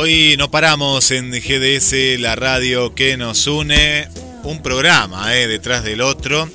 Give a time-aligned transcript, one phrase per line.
[0.00, 4.08] Hoy no paramos en GDS, la radio que nos une,
[4.44, 6.48] un programa eh, detrás del otro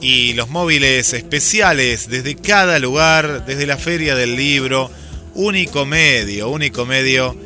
[0.00, 4.90] y los móviles especiales desde cada lugar, desde la Feria del Libro,
[5.34, 7.36] único medio, único medio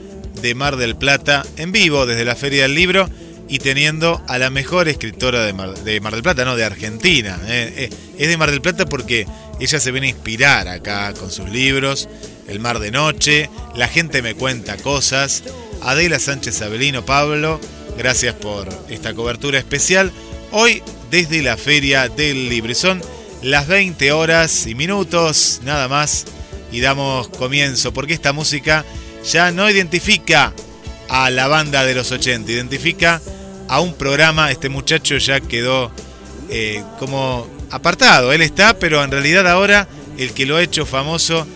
[0.40, 3.10] de Mar del Plata, en vivo desde la Feria del Libro
[3.48, 7.40] y teniendo a la mejor escritora de Mar, del Plata, no, de Argentina.
[7.48, 9.26] Eh, eh, es de Mar del Plata porque
[9.58, 12.08] ella se viene a inspirar acá con sus libros,
[12.52, 15.42] El Mar de Noche, La gente me cuenta cosas,
[15.80, 17.58] Adela Sánchez Abelino Pablo,
[17.96, 20.12] gracias por esta cobertura especial.
[20.50, 22.74] Hoy desde la Feria del Libro.
[22.74, 23.00] Son
[23.40, 26.26] las 20 horas y minutos, nada más,
[26.70, 28.84] y damos comienzo, porque esta música
[29.30, 30.52] ya no identifica
[31.08, 33.22] a la banda de los 80, identifica
[33.68, 35.90] a un programa, este muchacho ya quedó
[36.50, 41.46] eh, como apartado, él está, pero en realidad ahora el que lo ha hecho famoso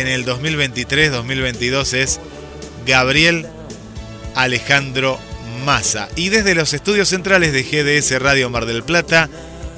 [0.00, 2.20] en el 2023-2022 es
[2.84, 3.46] Gabriel
[4.34, 5.18] Alejandro
[5.64, 6.08] Massa.
[6.16, 9.28] Y desde los estudios centrales de GDS Radio Mar del Plata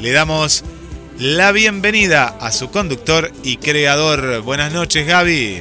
[0.01, 0.65] le damos
[1.19, 4.41] la bienvenida a su conductor y creador.
[4.41, 5.61] Buenas noches, Gaby.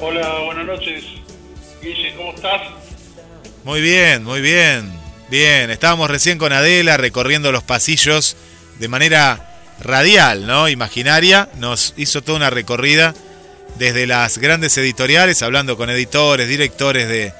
[0.00, 1.04] Hola, buenas noches.
[1.82, 2.60] Guille, ¿cómo estás?
[3.64, 4.92] Muy bien, muy bien.
[5.30, 8.36] Bien, estábamos recién con Adela recorriendo los pasillos
[8.78, 10.68] de manera radial, ¿no?
[10.68, 11.48] Imaginaria.
[11.58, 13.14] Nos hizo toda una recorrida
[13.78, 17.32] desde las grandes editoriales, hablando con editores, directores de,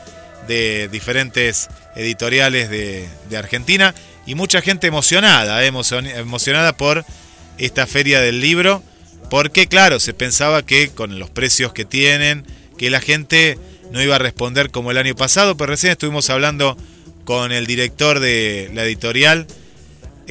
[0.47, 3.95] de diferentes editoriales de, Argentina
[4.27, 5.73] y mucha gente emocionada, eh,
[6.17, 7.05] emocionada por
[7.59, 8.83] esta feria del libro,
[9.29, 12.47] porque claro, se pensaba que con los precios que tienen,
[12.79, 13.59] que la gente
[13.91, 16.77] no iba a responder como el año pasado, pero recién estuvimos hablando
[17.25, 19.47] con el director de la editorial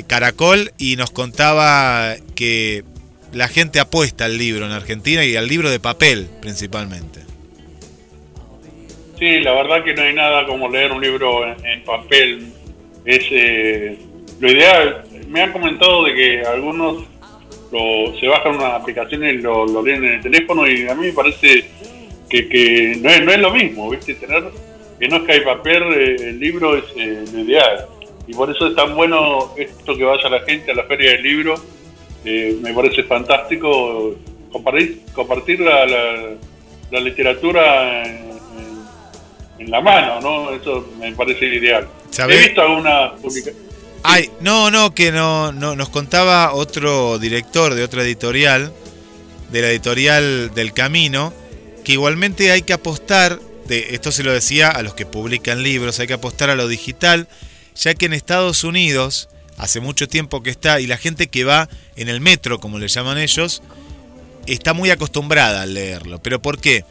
[0.08, 2.84] Caracol y nos contaba que
[3.32, 7.22] la gente apuesta al libro en Argentina y al libro de papel principalmente.
[9.20, 12.48] Sí, la verdad que no hay nada como leer un libro en, papel.
[13.06, 13.98] Es eh,
[14.40, 15.04] lo ideal.
[15.30, 17.04] Me han comentado de que algunos
[18.20, 21.66] se bajan una aplicación y lo, leen en el teléfono y a mí me parece
[22.30, 24.16] que, no, es, lo mismo, ¿viste?
[24.16, 24.44] Tener
[25.00, 27.86] que no es que hay papel, eh, el libro es eh, lo ideal.
[28.28, 31.24] Y por eso es tan bueno esto que vaya la gente a la feria del
[31.24, 31.56] libro.
[32.24, 34.16] me parece fantástico
[34.52, 35.86] compartir, compartir la,
[36.92, 40.52] la, literatura en la mano, ¿no?
[40.52, 41.88] Eso me parece ideal.
[42.18, 43.74] ¿He visto alguna publicación?
[44.04, 48.74] Ay, no, no, que no, no, nos contaba otro director de otra editorial,
[49.50, 51.34] de la editorial del Camino,
[51.86, 56.00] que igualmente hay que apostar, de, esto se lo decía a los que publican libros,
[56.00, 57.30] hay que apostar a lo digital,
[57.76, 61.70] ya que en Estados Unidos hace mucho tiempo que está y la gente que va
[61.96, 63.62] en el metro, como le llaman ellos,
[64.46, 66.22] está muy acostumbrada a leerlo.
[66.22, 66.86] ¿Pero por qué?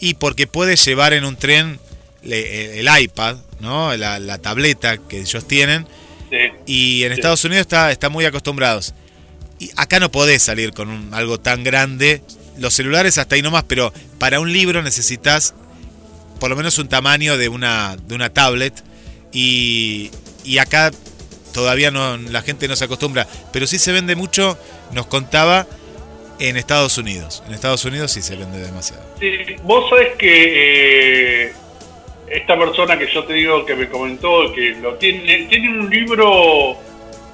[0.00, 1.78] Y porque puede llevar en un tren
[2.24, 3.96] eh, el iPad, ¿no?
[3.96, 5.86] La, tableta que ellos tienen.
[6.66, 8.94] y en Estados Unidos está, está muy acostumbrados.
[9.58, 12.22] Y acá no podés salir con algo tan grande.
[12.58, 15.54] Los celulares hasta ahí nomás, pero para un libro necesitas
[16.38, 18.74] por lo menos un tamaño de una, de una tablet.
[19.32, 20.10] Y,
[20.46, 20.90] y acá
[21.52, 23.26] todavía no, la gente no se acostumbra.
[23.52, 24.58] Pero sí se vende mucho,
[24.92, 25.66] nos contaba,
[26.38, 27.42] en Estados Unidos.
[27.46, 29.02] En Estados Unidos sí se vende demasiado.
[29.20, 31.52] Sí, vos sabés que eh,
[32.28, 36.76] esta persona que yo te digo que me comentó que lo tiene, tiene un libro,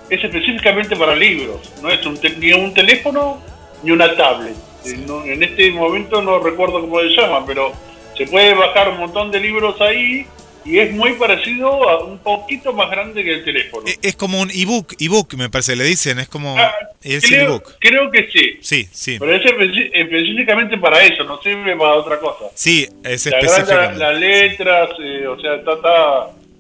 [0.09, 3.41] es específicamente para libros, no es un ni un teléfono
[3.83, 4.55] ni una tablet.
[4.85, 7.73] en este momento no recuerdo cómo se llama, pero
[8.17, 10.27] se puede bajar un montón de libros ahí
[10.65, 13.87] y es muy parecido a un poquito más grande que el teléfono.
[13.87, 18.11] E-, es como un ebook, ebook me parece, le dicen, es como ah, creo, creo
[18.11, 18.59] que sí.
[18.61, 19.17] Sí, sí.
[19.19, 22.47] Pero es específicamente para eso, no sirve para otra cosa.
[22.55, 23.99] Sí, es específicamente.
[23.99, 25.73] las letras, eh, o sea, está,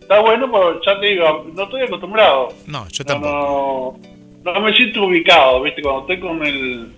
[0.00, 2.52] está, bueno, pero ya te digo, no estoy acostumbrado.
[2.66, 3.98] No, yo tampoco.
[4.44, 5.82] no, no me siento ubicado, ¿viste?
[5.82, 6.92] Cuando estoy con el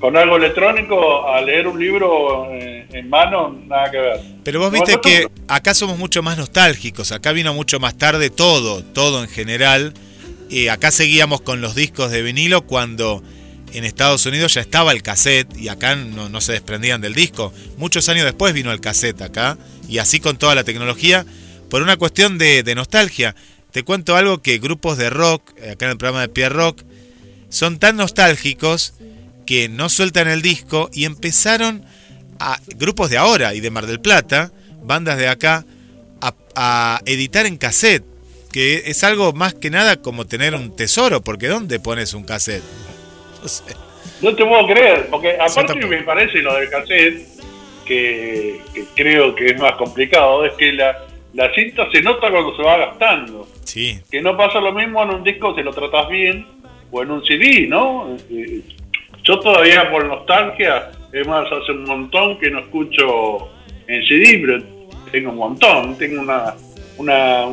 [0.00, 4.20] con algo electrónico a leer un libro en, mano, nada que ver.
[4.42, 8.82] Pero vos viste que acá somos mucho más nostálgicos, acá vino mucho más tarde todo,
[8.82, 9.92] todo en general,
[10.48, 13.22] Y acá seguíamos con los discos de vinilo cuando
[13.72, 17.52] en Estados Unidos ya estaba el cassette y acá no, se desprendían del disco.
[17.76, 19.58] Muchos años después vino el cassette acá
[19.88, 21.24] y así con toda la tecnología
[21.68, 23.36] por una cuestión de, de nostalgia.
[23.70, 26.82] Te cuento algo que grupos de rock, acá en el programa de Pierre Rock,
[27.48, 28.94] son tan nostálgicos
[29.46, 31.84] que no sueltan el disco y empezaron
[32.38, 34.50] a grupos de ahora y de Mar del Plata,
[34.82, 35.64] bandas de acá,
[36.54, 38.04] a, editar en cassette,
[38.52, 42.64] que es algo más que nada como tener un tesoro, porque ¿dónde pones un cassette?
[44.22, 47.26] No, te puedo creer, porque aparte me parece lo del cassette,
[47.86, 48.60] que,
[48.94, 52.76] creo que es más complicado, es que la, la cinta se nota cuando se va
[52.76, 53.48] gastando.
[53.64, 53.98] Sí.
[54.10, 56.46] Que no pasa lo mismo en un disco si lo tratas bien
[56.90, 58.16] o en un CD, ¿no?
[59.24, 63.48] Yo todavía por nostalgia, es más, hace un montón que no escucho
[63.86, 64.62] en CD, pero
[65.10, 65.98] tengo un montón.
[65.98, 66.54] Tengo una
[67.00, 67.46] una,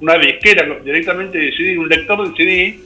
[0.00, 2.78] una disquera directamente de CD, un lector de CD,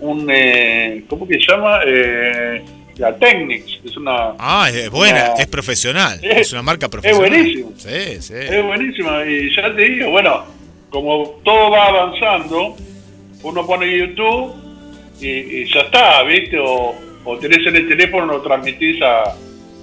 [0.00, 1.80] un, eh, ¿cómo que se llama?
[1.86, 2.62] Eh,
[2.96, 4.34] la Technics, es una...
[4.38, 7.24] Ah, es buena, es profesional, es, una marca profesional.
[7.24, 7.72] Es buenísimo.
[7.76, 8.34] Sí, sí.
[8.34, 10.44] Es buenísima y ya te digo, bueno,
[10.90, 12.76] como todo va avanzando,
[13.42, 14.54] uno pone YouTube
[15.20, 16.58] y, ya está, ¿viste?
[16.58, 16.94] O,
[17.24, 19.36] o, tenés en el teléfono, lo transmitís a,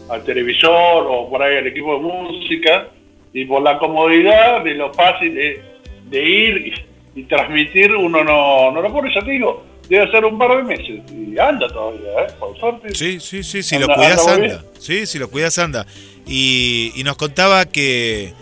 [0.10, 2.88] al televisor o por ahí al equipo de música
[3.34, 6.74] y por la comodidad de lo fácil de, ir
[7.16, 10.63] y, transmitir, uno no, no lo pone, ya te digo, debe ser un par de
[10.63, 12.28] meses y anda todavía, ¿eh?
[12.39, 12.94] Por suerte.
[12.94, 14.63] Sí, sí, sí, si lo cuidas anda.
[14.80, 15.88] Sí, si lo cuidas anda.
[16.28, 18.34] Y, y nos contaba que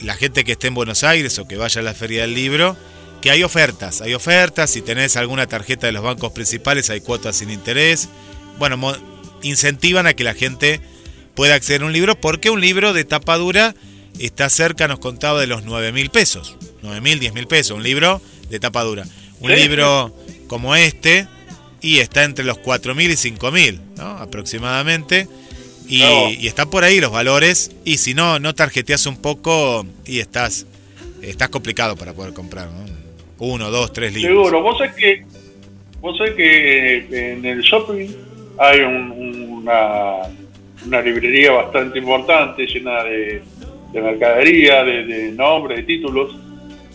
[0.00, 2.76] la gente que esté en Buenos Aires o que vaya a la Feria del Libro,
[3.26, 7.34] que hay ofertas, hay ofertas, si tenés alguna tarjeta de los bancos principales hay cuotas
[7.34, 8.08] sin interés.
[8.56, 8.94] Bueno,
[9.42, 10.80] incentivan a que la gente
[11.34, 13.74] pueda acceder a un libro porque un libro de tapa dura
[14.20, 16.54] está cerca, nos contaba, de los 9 mil pesos.
[16.82, 19.04] 9 mil, 10 mil pesos, un libro de tapa dura.
[19.40, 20.14] Un libro
[20.46, 21.26] como este
[21.80, 24.06] y está entre los 4 mil y 5 mil, ¿no?
[24.18, 25.26] aproximadamente.
[25.88, 27.72] Y, y, están por ahí los valores.
[27.84, 30.66] Y si no, no tarjeteas un poco y estás,
[31.22, 32.68] estás complicado para poder comprar.
[33.38, 34.48] Uno, dos, tres libros.
[34.48, 35.24] Seguro, vos sabés que,
[36.00, 38.08] vos sabés que en el shopping
[38.58, 40.22] hay una,
[40.86, 43.42] una librería bastante importante llena de,
[43.92, 46.34] de mercadería, de, nombres, de títulos.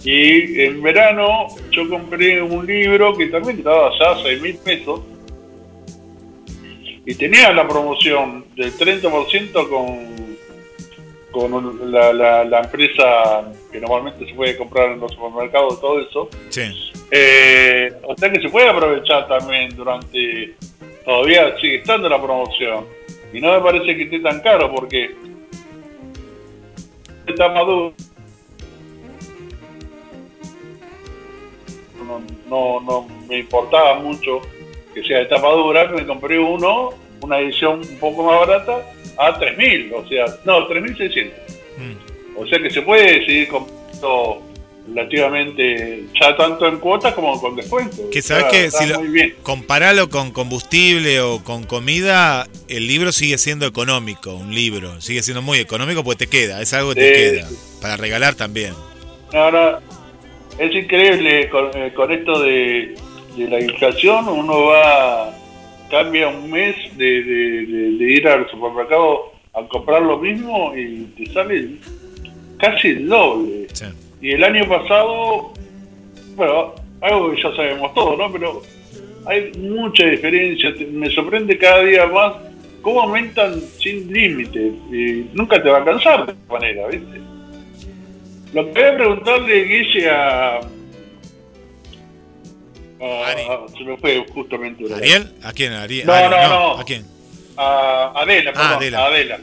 [0.03, 5.01] Y en verano yo compré un libro que también estaba ya 6 mil pesos
[7.05, 10.20] y tenía la promoción del 30% con,
[11.31, 12.13] con la,
[12.43, 16.29] la, empresa que normalmente se puede comprar en los supermercados, todo eso.
[17.09, 20.55] Eh, o sea que se puede aprovechar también durante,
[21.05, 22.85] todavía sigue estando la promoción.
[23.33, 25.15] Y no me parece que esté tan caro porque
[27.27, 27.93] está maduro.
[32.49, 34.41] No, no, me importaba mucho
[34.93, 36.89] que sea de tapa dura, me compré uno,
[37.21, 38.81] una edición un poco más barata,
[39.17, 41.29] a 3.000, o sea, no, 3.600.
[41.77, 42.37] Mm.
[42.37, 44.51] O sea que se puede seguir comprando
[44.87, 48.09] relativamente ya tanto en cuotas como con descuento.
[48.11, 48.99] Que sabes que si lo,
[49.43, 55.41] comparalo con combustible o con comida, el libro sigue siendo económico, un libro, sigue siendo
[55.41, 57.49] muy económico porque te queda, es algo que te queda,
[57.81, 58.73] para regalar también.
[59.33, 59.79] Ahora,
[60.57, 62.95] es increíble con, eh, esto de,
[63.37, 65.33] la inflación, uno va,
[65.91, 67.05] cambia un mes de,
[67.99, 71.75] ir al supermercado a comprar lo mismo y te sale
[72.57, 73.67] casi el doble.
[74.21, 75.53] Y el año pasado,
[76.35, 78.31] bueno, algo que ya sabemos todos, ¿no?
[78.31, 78.61] Pero
[79.25, 80.73] hay mucha diferencia.
[80.91, 82.35] Me sorprende cada día más
[82.81, 84.71] cómo aumentan sin límite.
[84.91, 87.19] Y nunca te va a cansar de esta manera, ¿viste?
[88.53, 90.59] Lo que voy a preguntarle, Guille, a.
[93.77, 94.93] se me fue justamente.
[94.93, 95.33] ¿Ariel?
[95.43, 95.73] ¿A quién?
[95.73, 96.05] ¿Ariel?
[96.05, 97.05] No, no, no, ¿A quién?
[97.57, 98.99] A Adela, perdón, Adela.
[98.99, 99.39] A Adela.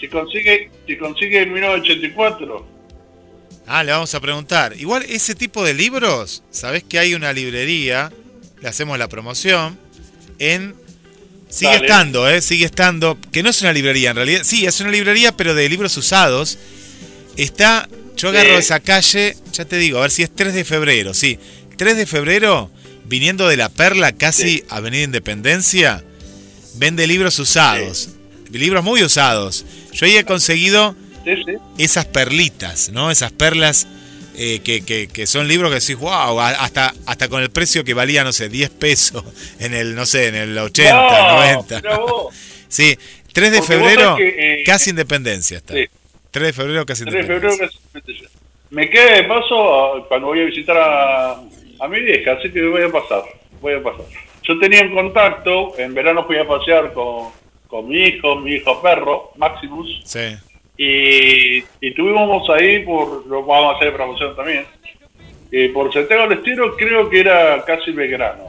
[0.00, 2.74] Si consigue, si consigue el 1984
[3.66, 4.74] Ah, le vamos a preguntar.
[4.78, 8.12] Igual ese tipo de libros, ¿sabés que hay una librería?
[8.60, 9.78] Le hacemos la promoción.
[10.38, 10.74] En.
[11.48, 12.40] Sigue estando, ¿eh?
[12.42, 13.16] Sigue estando.
[13.32, 14.42] Que no es una librería, en realidad.
[14.44, 16.58] Sí, es una librería, pero de libros usados.
[17.36, 17.88] Está.
[18.16, 21.14] Yo agarro esa calle, ya te digo, a ver si es 3 de febrero.
[21.14, 21.38] Sí,
[21.76, 22.70] 3 de febrero,
[23.04, 26.02] viniendo de la Perla, casi Avenida Independencia,
[26.74, 28.10] vende libros usados.
[28.50, 29.64] Libros muy usados.
[29.92, 30.94] Yo ahí he conseguido
[31.78, 33.10] esas perlitas, ¿no?
[33.10, 33.86] Esas perlas
[34.36, 38.32] eh, que, son libros que decís, wow, hasta, hasta con el precio que valía, no
[38.32, 39.24] sé, 10 pesos
[39.60, 41.82] en el, no sé, en el 80, 90.
[42.68, 42.98] sí,
[43.32, 45.74] 3 de febrero, eh, casi independencia está.
[45.74, 45.90] 3
[46.46, 48.28] de febrero, casi 3 de febrero, casi independencia.
[48.70, 51.40] Me quedé de paso cuando voy a visitar a,
[51.80, 53.22] a mi vieja, así que voy a pasar,
[53.60, 54.04] voy a pasar.
[54.42, 57.28] Yo tenía un contacto, en verano fui a pasear con,
[57.66, 60.02] con mi hijo, mi hijo perro, Maximus.
[60.04, 60.36] Sí.
[60.76, 64.66] Y, y tuvimos ahí, por lo vamos a hacer promoción también,
[65.52, 68.44] eh, por Santiago del Estero creo que era casi Belgrano.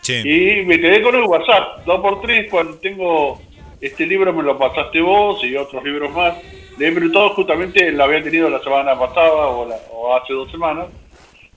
[0.00, 0.14] Sí.
[0.24, 3.40] Y me quedé con el WhatsApp, dos por tres, cuando tengo
[3.80, 6.34] este libro me lo pasaste vos y otros libros más.
[6.78, 10.50] Le he preguntado justamente, lo había tenido la semana pasada o, la- o hace dos
[10.50, 10.86] semanas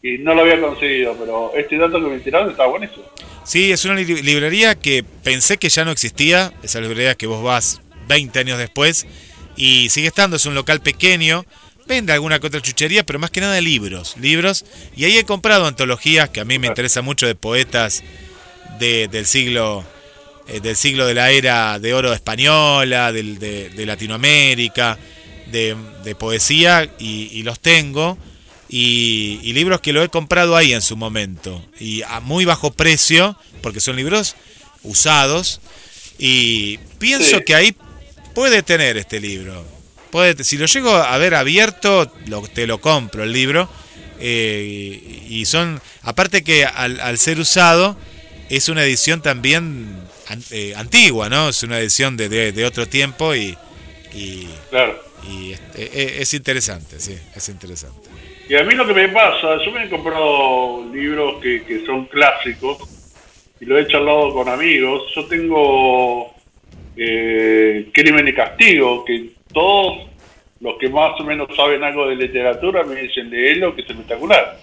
[0.07, 3.03] y no lo había conseguido, pero este dato que me tiraron está buenísimo.
[3.43, 7.43] Sí, es una li- librería que pensé que ya no existía, esa librería que vos
[7.43, 9.07] vas 20 años después
[9.55, 11.45] y sigue estando, es un local pequeño,
[11.88, 15.65] vende alguna que otra chuchería, pero más que nada libros, libros, y ahí he comprado
[15.65, 18.03] antologías que a mí me interesa mucho de poetas
[18.79, 19.83] de- del siglo
[20.47, 25.00] eh, del siglo de la era de oro española, del- de, de Latinoamérica,
[25.47, 28.17] de, de poesía, y, y los tengo.
[28.69, 31.63] Y, y libros que lo he comprado ahí en su momento.
[31.79, 34.36] Y a muy bajo precio, porque son libros
[34.84, 35.62] usados.
[36.17, 37.43] Y pienso Sí.
[37.45, 37.75] que ahí
[38.34, 39.65] puede tener este libro.
[40.12, 43.69] Puede, si lo llego a ver abierto, lo, te lo compro el libro.
[44.19, 47.98] Eh, y, son, aparte que al, al ser usado,
[48.50, 51.50] es una edición también an- eh, antigua, ¿no?
[51.50, 53.57] Es una edición de, de- de otro tiempo y,
[54.13, 55.03] y, Claro.
[55.29, 58.10] y es, eh, es interesante, sí, es interesante.
[58.47, 62.05] Y a mí lo que me pasa, yo me he comprado libros que, que son
[62.05, 62.77] clásicos
[63.59, 65.03] y lo he charlado con amigos.
[65.15, 66.31] Yo tengo
[66.95, 70.07] eh, Crimen y Castigo, que todos
[70.59, 73.89] los que más o menos saben algo de literatura me dicen de él, que es
[73.89, 74.57] espectacular.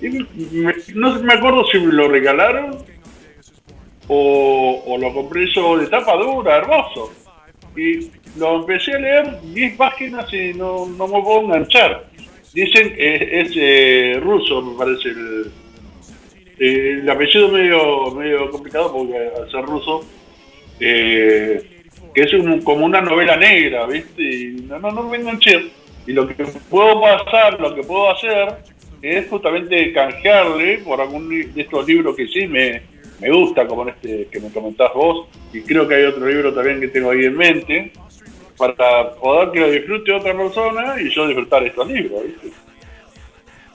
[0.00, 2.78] Y me- no me acuerdo si me lo regalaron
[4.08, 7.12] o, o lo compré yo de tapa dura, hermoso.
[7.76, 12.06] Y lo empecé a leer 10 páginas y no, no me puedo enganchar.
[12.56, 15.10] Dicen que es, eh, ruso, me parece.
[15.10, 15.52] El,
[16.58, 20.06] el apellido medio medio complicado porque al ser ruso,
[20.80, 21.62] eh,
[22.14, 24.22] que es un- como una novela negra, ¿viste?
[24.22, 25.66] Y no, no, no me enganché.
[26.06, 26.34] Y lo que
[26.70, 28.54] puedo pasar, lo que puedo hacer,
[29.02, 32.80] es justamente canjearle por algún de estos libros que sí me,
[33.20, 36.80] me gusta, como este que me comentás vos, y creo que hay otro libro también
[36.80, 37.92] que tengo ahí en mente,
[38.56, 42.50] para poder que lo disfrute otra persona y yo disfrutar estos libros, ¿viste?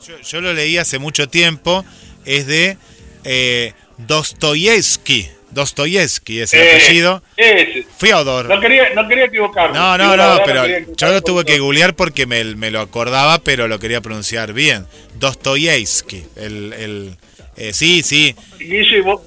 [0.07, 1.85] Yo, yo lo leí hace mucho tiempo,
[2.25, 2.77] es de
[3.23, 5.29] eh, Dostoyevsky.
[5.51, 7.21] Dostoyevsky es el Eh, apellido.
[7.35, 7.85] Ese.
[7.97, 8.45] Fyodor.
[8.47, 9.77] No quería, no quería equivocarme.
[9.77, 10.63] No, no, no, pero
[10.95, 14.85] yo lo tuve que googlear porque me, me lo acordaba, pero lo quería pronunciar bien.
[15.15, 16.23] Dostoyevsky.
[16.37, 17.17] El, el,
[17.57, 18.33] eh, sí, sí.
[18.59, 19.21] Guille, ¿vos,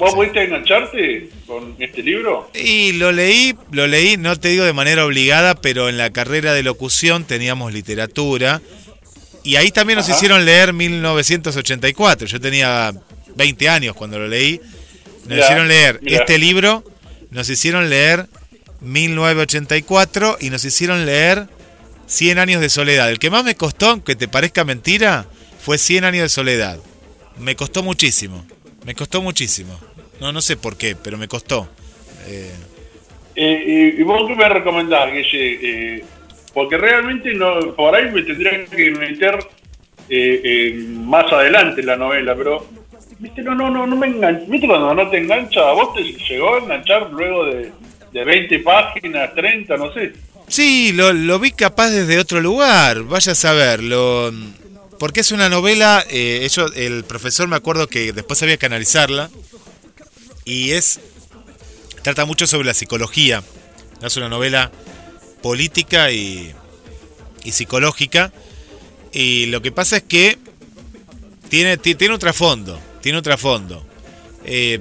[0.00, 2.50] vos pudiste engancharte con este libro?
[2.54, 6.52] Y lo leí, lo leí, no te digo de manera obligada, pero en la carrera
[6.54, 8.60] de locución teníamos literatura.
[9.44, 10.16] Y ahí también nos Ajá.
[10.16, 12.26] hicieron leer 1984.
[12.26, 12.92] Yo tenía
[13.36, 14.60] 20 años cuando lo leí.
[15.20, 16.18] Nos Mirá, hicieron leer mirá.
[16.18, 16.82] este libro,
[17.30, 18.26] nos hicieron leer
[18.80, 21.46] 1984 y nos hicieron leer
[22.06, 23.10] 100 años de soledad.
[23.10, 25.26] El que más me costó, aunque te parezca mentira,
[25.62, 26.78] fue 100 años de soledad.
[27.38, 28.44] Me costó muchísimo.
[28.84, 29.78] Me costó muchísimo.
[30.20, 31.68] No, no sé por qué, pero me costó.
[32.26, 32.50] Eh,
[33.36, 35.58] Eh, y, vos qué me recomendás, Guille?
[35.62, 36.04] Eh,
[36.52, 39.38] porque realmente no, por ahí me tendría que meter
[40.08, 42.66] eh, más adelante la novela, pero
[43.18, 44.44] viste, no, no, no, no me engancha.
[44.48, 45.60] ¿Viste cuando no te engancha?
[45.60, 47.72] ¿A vos te llegó a enganchar luego de,
[48.12, 50.12] de 20 páginas, 30, no sé?
[50.48, 54.32] Sí, lo, lo vi capaz desde otro lugar, vaya a saber, lo,
[54.98, 59.30] porque es una novela, eh, ellos- el profesor me acuerdo que después había que analizarla,
[60.50, 60.98] y es,
[62.02, 63.42] trata mucho sobre la psicología,
[64.02, 64.70] es una novela
[65.42, 66.52] política y,
[67.44, 68.32] y psicológica,
[69.12, 70.38] y lo que pasa es que
[71.48, 73.84] tiene, ti- tiene un trasfondo, tiene un trasfondo.
[74.44, 74.80] Eh,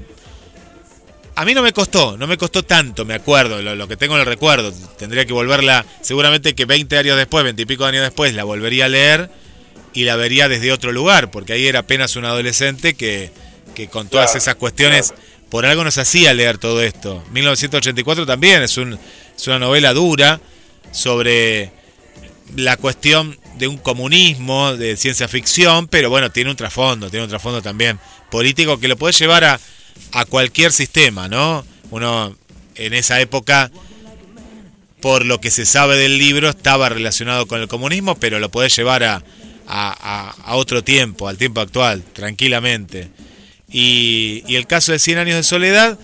[1.36, 4.16] a mí no me costó, no me costó tanto, me acuerdo, lo, lo que tengo
[4.16, 4.74] en el recuerdo.
[4.98, 8.86] Tendría que volverla, seguramente que 20 años después, 20 y pico años después, la volvería
[8.86, 9.30] a leer
[9.94, 13.32] y la vería desde otro lugar, porque ahí era apenas un adolescente que,
[13.74, 15.14] que con todas esas cuestiones,
[15.50, 17.24] por algo nos hacía leer todo esto.
[17.32, 18.98] 1984 también es, un,
[19.48, 20.40] una novela dura
[20.92, 21.72] sobre
[22.56, 27.30] la cuestión de un comunismo, de ciencia ficción, pero bueno, tiene un trasfondo, tiene un
[27.30, 28.00] trasfondo también
[28.32, 29.60] político que lo puede llevar a,
[30.30, 31.66] cualquier sistema, ¿no?
[31.92, 32.36] Uno
[32.76, 33.70] en esa época,
[35.02, 38.70] por lo que se sabe del libro, estaba relacionado con el comunismo, pero lo puede
[38.70, 39.24] llevar a,
[39.68, 43.10] a- a otro tiempo, al tiempo actual, tranquilamente.
[43.72, 46.00] Y, y el caso de 100 años de soledad,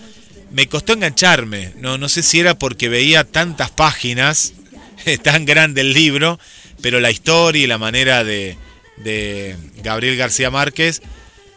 [0.50, 1.72] me costó engancharme.
[1.76, 4.54] No, no sé si era porque veía tantas páginas,
[5.22, 6.38] tan grande el libro,
[6.80, 8.56] pero la historia y la manera de,
[8.98, 11.02] de Gabriel García Márquez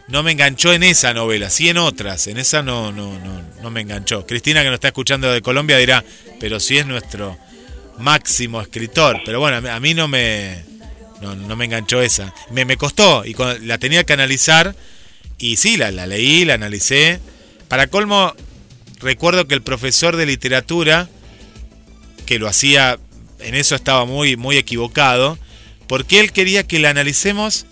[0.07, 3.71] no me enganchó en esa novela, sí en otras, en esa no, no, no, no
[3.71, 4.25] me enganchó.
[4.25, 6.03] Cristina que nos está escuchando de Colombia dirá,
[6.39, 7.37] pero sí es nuestro
[7.99, 10.63] máximo escritor, pero bueno, a mí no me,
[11.21, 12.33] no, me enganchó esa.
[12.49, 14.75] Me, me costó y la tenía que analizar
[15.39, 17.19] y sí, la, la leí, la analicé.
[17.67, 18.35] Para colmo,
[18.99, 21.09] recuerdo que el profesor de literatura,
[22.25, 22.99] que lo hacía,
[23.39, 25.39] en eso estaba muy, muy equivocado,
[25.87, 27.65] porque él quería que la analicemos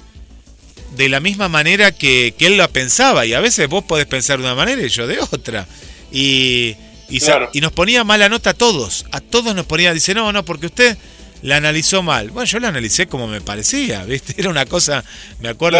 [0.95, 3.25] de la misma manera que, él la pensaba.
[3.25, 5.67] Y a veces vos podés pensar de una manera y yo de otra.
[6.11, 6.75] Y,
[7.09, 9.05] y, nos ponía mala nota a todos.
[9.11, 10.97] A todos nos ponía, dice, no, no, porque usted
[11.41, 12.31] la analizó mal.
[12.31, 14.35] Bueno, yo la analicé como me parecía, ¿viste?
[14.37, 15.03] Era una cosa,
[15.39, 15.79] me acuerdo.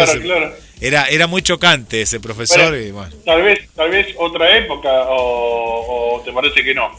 [0.80, 2.76] Era, era muy chocante ese profesor.
[2.76, 3.14] y bueno.
[3.26, 6.92] Tal vez, tal vez otra época, o, te parece que no.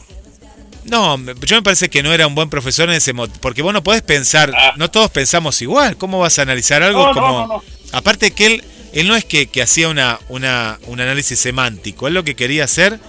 [0.85, 3.73] No, yo me parece que no era un buen profesor en ese modo, porque vos
[3.73, 4.73] no podés pensar, ah.
[4.77, 7.61] no todos pensamos igual, ¿cómo vas a analizar algo como...
[7.91, 12.23] Aparte que él, él no es que, hacía una, una, un análisis semántico, él lo
[12.23, 12.99] que quería hacer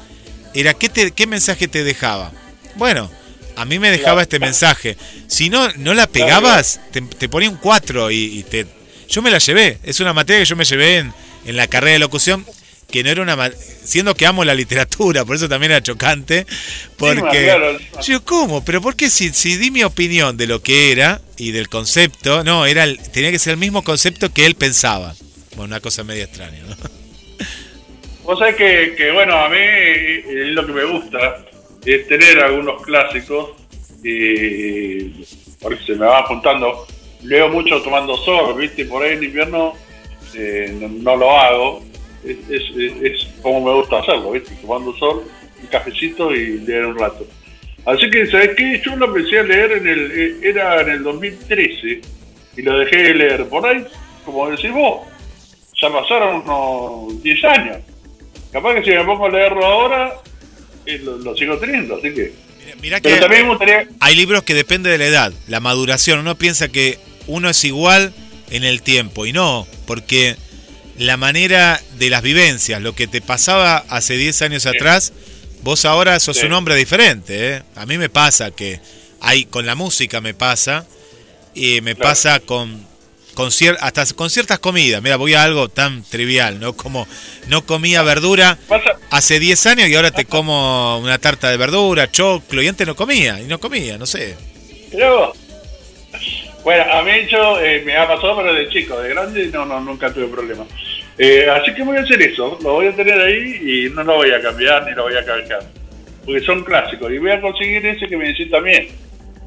[0.52, 2.32] era qué, te, qué mensaje te dejaba.
[2.74, 3.10] Bueno,
[3.56, 4.96] a mí me dejaba este mensaje.
[5.26, 8.66] Si no, no la pegabas, te, ponía un 4 y, te...
[9.10, 9.78] Yo me la llevé.
[9.82, 11.12] Es una materia que yo me llevé en,
[11.44, 12.46] en la carrera de locución
[12.90, 13.50] que no era una
[13.84, 16.46] siendo que amo la literatura, por eso también era chocante,
[16.96, 21.20] porque yo cómo, pero por qué si, si di mi opinión de lo que era
[21.36, 25.14] y del concepto, no, era tenía que ser el mismo concepto que él pensaba.
[25.50, 26.76] Bueno, una cosa media extraña, ¿no?
[28.24, 31.44] Vos sabés que, que bueno, a mí es lo que me gusta
[31.84, 33.50] es tener algunos clásicos
[34.04, 35.24] y
[35.60, 36.86] porque se me va juntando.
[37.22, 38.84] Leo mucho tomando sol, ¿viste?
[38.84, 39.74] Por ahí en invierno
[40.34, 41.82] eh, no, lo hago.
[42.24, 44.54] Es, es, como me gusta hacerlo, ¿viste?
[44.56, 45.24] Tomando sol,
[45.60, 47.26] un cafecito y leer un rato.
[47.86, 48.80] Así que, ¿sabes qué?
[48.84, 52.00] Yo lo empecé a leer en el, eh, era en el 2013
[52.56, 53.46] y lo dejé de leer.
[53.46, 53.84] Por ahí,
[54.24, 55.06] como decís vos,
[55.80, 57.78] ya pasaron unos 10 años.
[58.52, 60.14] Capaz que si me pongo a leerlo ahora,
[61.02, 62.32] lo, sigo teniendo, así que...
[62.82, 63.48] Mira que también
[64.00, 66.20] hay libros que depende de la edad, la maduración.
[66.20, 68.12] Uno piensa que uno es igual
[68.50, 70.36] en el tiempo y no, porque
[70.98, 75.12] la manera de las vivencias, lo que te pasaba hace 10 años atrás,
[75.62, 77.56] vos ahora sos un hombre diferente.
[77.56, 77.62] ¿eh?
[77.76, 78.80] A mí me pasa que
[79.20, 80.86] hay con la música me pasa
[81.54, 82.88] y me pasa con
[83.34, 83.48] con
[83.80, 85.02] hasta con ciertas comidas.
[85.02, 86.74] Mira, voy a algo tan trivial, ¿no?
[86.74, 87.06] Como
[87.48, 88.58] no comía verdura
[89.10, 92.96] hace 10 años y ahora te como una tarta de verdura, choclo, y antes no
[92.96, 94.36] comía, y no comía, no sé.
[94.90, 95.32] Pero,
[96.62, 99.80] bueno, a mí yo eh, me ha pasado, pero de chico, de grande no, no
[99.80, 100.66] nunca tuve problemas.
[101.18, 104.16] Eh, así que voy a hacer eso, lo voy a tener ahí y no lo
[104.16, 105.60] voy a cambiar ni lo voy a cambiar.
[106.24, 107.10] Porque son clásicos.
[107.12, 108.88] Y voy a conseguir ese que me decís también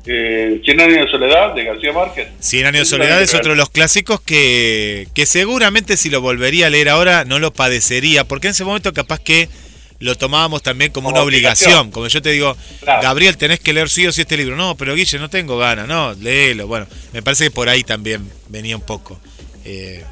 [0.06, 2.28] eh, Cien años de soledad de García Márquez.
[2.40, 6.68] Cien años de soledad es otro de los clásicos que, que seguramente si lo volvería
[6.68, 9.48] a leer ahora no lo padecería, porque en ese momento capaz que
[10.04, 11.90] lo tomábamos también como, una obligación.
[11.90, 14.58] Como yo te digo, Gabriel, tenés que leer sí o sí este libro.
[14.58, 16.68] No, pero Guille, no tengo ganas, no, léelo.
[16.68, 19.18] Bueno, me parece que por ahí también venía un poco
[19.64, 20.04] eh,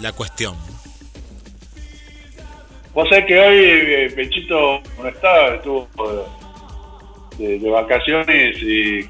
[0.00, 0.54] la, cuestión.
[2.92, 5.88] Vos sabés que hoy eh, Pechito no estaba, estuvo
[7.38, 9.08] de, vacaciones y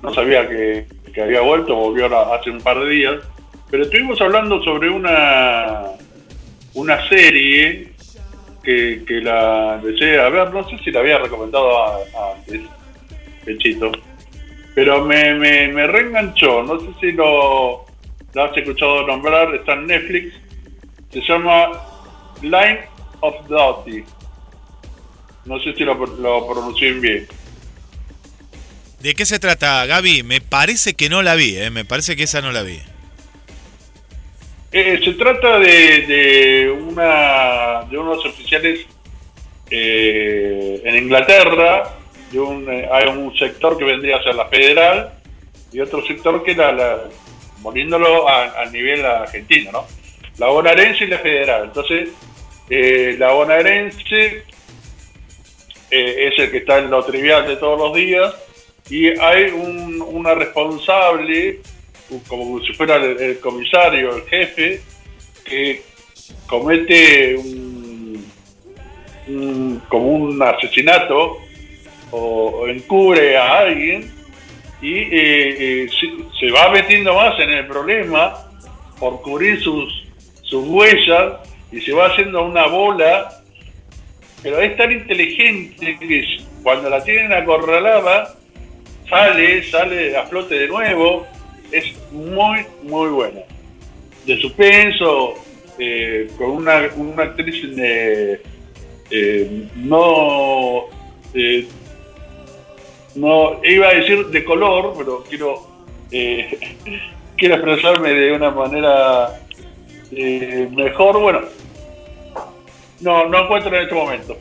[0.00, 0.86] no sabía que,
[1.20, 3.16] había vuelto, volvió hace un par de días.
[3.68, 5.86] Pero estuvimos hablando sobre una,
[6.74, 7.95] una serie
[8.66, 12.62] que, la empecé a ver, no sé si la había recomendado antes,
[13.44, 13.92] Pechito,
[14.74, 17.86] pero me, me, me reenganchó, no sé si lo,
[18.34, 20.34] lo has escuchado nombrar, está en Netflix,
[21.12, 21.70] se llama
[22.42, 22.80] Line
[23.20, 24.04] of Duty.
[25.44, 27.28] No sé si lo, lo pronuncié bien.
[29.00, 30.24] ¿De qué se trata, Gaby?
[30.24, 31.70] Me parece que no la vi, ¿eh?
[31.70, 32.80] me parece que esa no la vi.
[34.72, 38.80] Eh, se trata de, una, de unos oficiales
[39.70, 41.94] eh, en Inglaterra,
[42.32, 45.12] de un, eh, hay un sector que vendría a ser la federal
[45.72, 47.04] y otro sector que la, la
[47.62, 49.86] poniéndolo a, nivel argentino, ¿no?
[50.38, 51.64] La bonaerense y la federal.
[51.64, 52.10] Entonces,
[53.18, 54.44] la bonaerense
[55.90, 58.34] es el que está en lo trivial de todos los días
[58.90, 61.60] y hay un, una responsable,
[62.28, 64.80] como si fuera el, comisario, el jefe,
[65.44, 65.82] que
[66.46, 68.24] comete un,
[69.88, 71.38] como un asesinato
[72.10, 74.10] o, encubre a alguien
[74.80, 75.88] y eh, eh,
[76.38, 78.34] se, va metiendo más en el problema
[78.98, 80.04] por cubrir sus,
[80.42, 81.34] sus huellas
[81.72, 83.42] y se va haciendo una bola,
[84.42, 88.34] pero es tan inteligente que cuando la tienen acorralada,
[89.08, 91.26] sale, sale a flote de nuevo,
[91.72, 93.40] es muy, muy buena.
[94.24, 95.34] De suspenso,
[95.78, 98.42] eh, con una, una actriz eh,
[99.10, 100.86] eh, no,
[101.34, 101.66] eh,
[103.14, 105.66] no, iba a decir de color, pero quiero,
[106.10, 106.76] eh,
[107.36, 109.40] quiero expresarme de una manera
[110.10, 111.20] eh, mejor.
[111.20, 111.40] Bueno,
[113.00, 114.36] no, no encuentro en este momento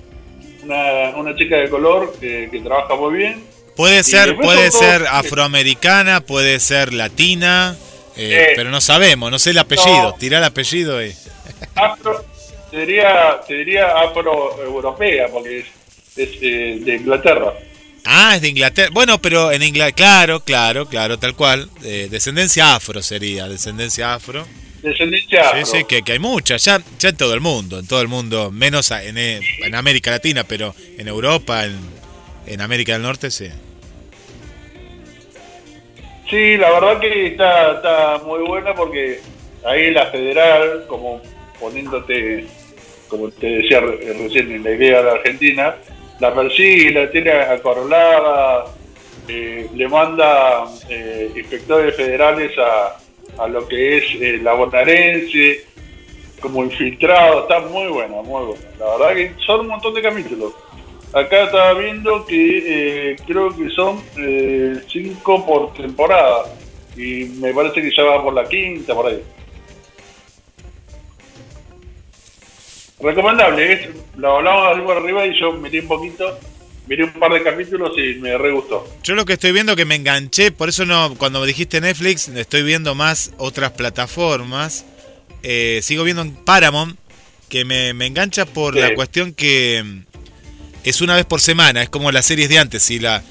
[0.66, 3.55] una, una chica de color que, que trabaja muy bien.
[3.76, 7.76] Puede ser, puede ser afroamericana, puede ser latina,
[8.16, 10.12] eh, Eh, pero no sabemos, no sé el apellido.
[10.12, 10.14] no.
[10.14, 11.14] Tirá el apellido y.
[11.76, 12.26] Afro,
[12.72, 15.66] te diría, te diría afro-europea, porque es,
[16.16, 17.54] es, eh, de Inglaterra.
[18.06, 18.90] Ah, es de Inglaterra.
[18.94, 21.70] Bueno, pero en Inglaterra, claro, claro, claro, tal cual.
[21.84, 24.48] Eh, descendencia afro sería, descendencia afro.
[24.82, 25.66] Descendencia Sí, afro.
[25.66, 28.52] sí, que, que hay muchas, ya, ya en todo el mundo, en todo el mundo,
[28.52, 31.78] menos en, en América Latina, pero en Europa, en,
[32.46, 33.50] en América del Norte, sí.
[36.30, 39.20] Sí, la verdad que está, está muy buena porque
[39.64, 41.22] ahí la federal, como
[41.60, 42.46] poniéndote,
[43.08, 45.76] como te decía re- recién en la idea de Argentina,
[46.20, 48.66] la persigue, la tiene acorralada,
[49.28, 52.98] eh, le manda eh, inspectores federales a,
[53.44, 55.64] a lo que es eh, la bonaerense,
[56.42, 58.66] como infiltrado, está muy buena, muy buena.
[58.80, 60.54] La verdad que son un montón de capítulos.
[61.14, 66.44] Acá estaba viendo que eh, creo que son eh, cinco por temporada
[66.98, 69.22] y me parece que ya va por la quinta, por ahí.
[73.00, 76.40] Recomendable, es, lo hablamos algo arriba y yo miré un poquito,
[76.88, 78.88] miré un par de capítulos y me re gustó.
[79.04, 82.30] Yo lo que estoy viendo que me enganché, por eso no, cuando me dijiste Netflix,
[82.30, 84.86] estoy viendo más otras plataformas.
[85.44, 86.98] Eh, sigo viendo en Paramount,
[87.50, 88.80] que me, me engancha por Sí.
[88.80, 89.84] la cuestión que
[90.86, 92.84] es una vez por semana, es como las series de antes.
[92.84, 93.24] Si la,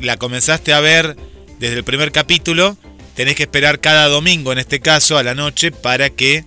[0.00, 1.16] la comenzaste a ver
[1.58, 2.78] desde el primer capítulo,
[3.14, 6.44] tenés que esperar cada domingo, en este caso, a la noche, para que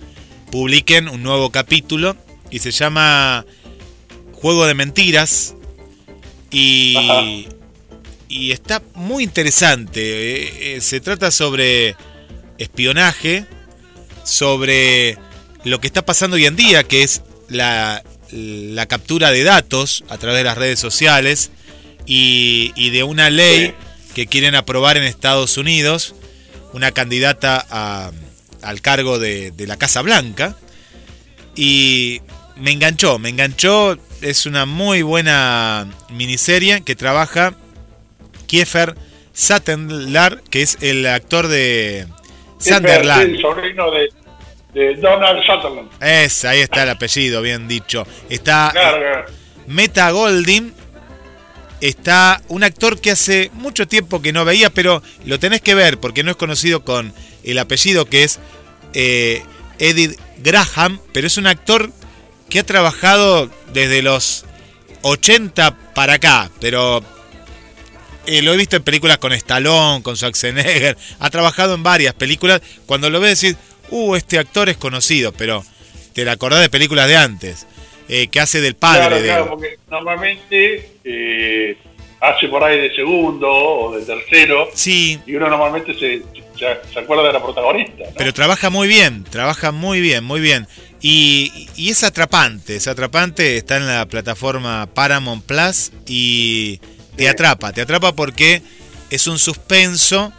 [0.52, 2.18] publiquen un nuevo capítulo.
[2.50, 3.46] Y se llama
[4.34, 5.54] Juego de Mentiras.
[6.50, 7.48] Y,
[8.28, 10.02] y está muy interesante.
[10.02, 11.96] Eh, eh, se trata sobre
[12.58, 13.46] espionaje,
[14.24, 15.20] sobre
[15.64, 20.18] lo que está pasando hoy en día, que es la, la captura de datos a
[20.18, 21.52] través de las redes sociales
[22.06, 23.74] y, y de una ley
[24.16, 26.16] que quieren aprobar en Estados Unidos,
[26.74, 28.12] una candidata a-
[28.62, 30.56] al cargo de, de la Casa Blanca.
[31.56, 32.22] Y
[32.56, 33.98] me enganchó, me enganchó.
[34.22, 37.56] Es una muy buena miniserie que trabaja
[38.48, 38.96] Kiefer
[39.34, 42.08] Sutherland, que es el actor de
[42.60, 43.36] Sunderland.
[43.36, 44.10] El sobrino de,
[44.74, 45.90] de Donald Sutherland.
[46.02, 48.06] Es, ahí está el apellido, bien dicho.
[48.30, 49.26] Está Claro, claro.
[49.68, 50.74] Meta Golding.
[51.80, 56.00] Está un actor que hace mucho tiempo que no veía, pero lo tenés que ver
[56.00, 58.40] porque no es conocido con el apellido que es
[58.94, 59.44] eh,
[59.78, 61.92] Edith Graham, pero es un actor
[62.50, 64.46] que ha trabajado desde los
[65.04, 67.04] 80 para acá, pero
[68.26, 72.62] eh, lo he visto en películas con Stallone, con Schwarzenegger, ha trabajado en varias películas.
[72.86, 73.58] Cuando lo ves decís,
[73.90, 75.64] uh, este actor es conocido, pero
[76.14, 77.68] te la acordás de películas de antes,
[78.10, 79.24] eh, que hace del padre Claro, de...
[79.24, 81.78] claro, porque normalmente eh,
[82.22, 86.24] hace por ahí de segundo o de tercero Sí, y uno normalmente se,
[86.58, 88.04] se, se acuerda de la protagonista.
[88.06, 88.12] ¿no?
[88.18, 90.68] pero trabaja muy bien, trabaja muy bien, muy bien.
[91.00, 96.78] Y, y es atrapante, es atrapante, está en la plataforma Paramount Plus y
[97.16, 97.28] te Sí.
[97.28, 98.64] atrapa, te atrapa porque
[99.12, 100.34] es un suspenso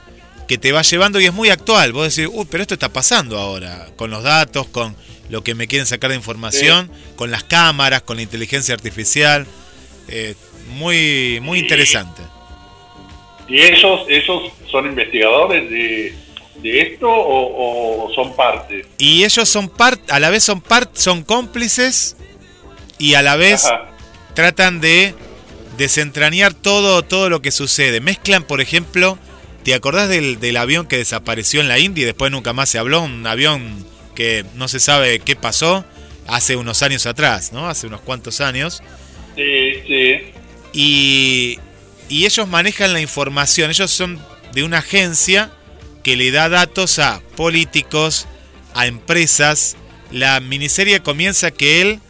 [0.48, 1.92] que te va llevando y es muy actual.
[1.92, 4.96] Vos decís, uy, pero esto está pasando ahora, con los datos, con
[5.28, 9.46] lo que me quieren sacar de información, con las cámaras, con la inteligencia artificial.
[10.08, 10.34] Eh,
[10.70, 12.22] muy, muy Y- interesante.
[13.48, 16.14] ¿Y esos, esos son investigadores de,
[16.62, 18.86] de esto o, o son parte?
[18.98, 22.16] Y ellos son parte, a la vez son parte, son cómplices
[22.98, 23.90] y a la vez Ajá.
[24.34, 25.14] tratan de
[25.78, 28.00] desentrañar todo, todo lo que sucede.
[28.00, 29.18] Mezclan, por ejemplo,
[29.68, 32.78] ¿te acordás del, del avión que desapareció en la India y después nunca más se
[32.78, 33.02] habló?
[33.02, 35.84] Un avión que no se sabe qué pasó
[36.26, 37.68] hace unos años atrás, ¿no?
[37.68, 38.82] Hace unos cuantos años.
[39.36, 40.32] Sí, sí.
[40.72, 41.58] Y,
[42.08, 44.18] y ellos manejan la información, ellos son
[44.54, 45.52] de una agencia
[46.02, 48.26] que le da datos a políticos,
[48.72, 49.76] a empresas.
[50.10, 52.00] La miniserie comienza que él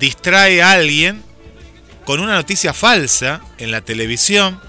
[0.00, 1.22] distrae a alguien
[2.04, 4.60] con una noticia falsa en la televisión.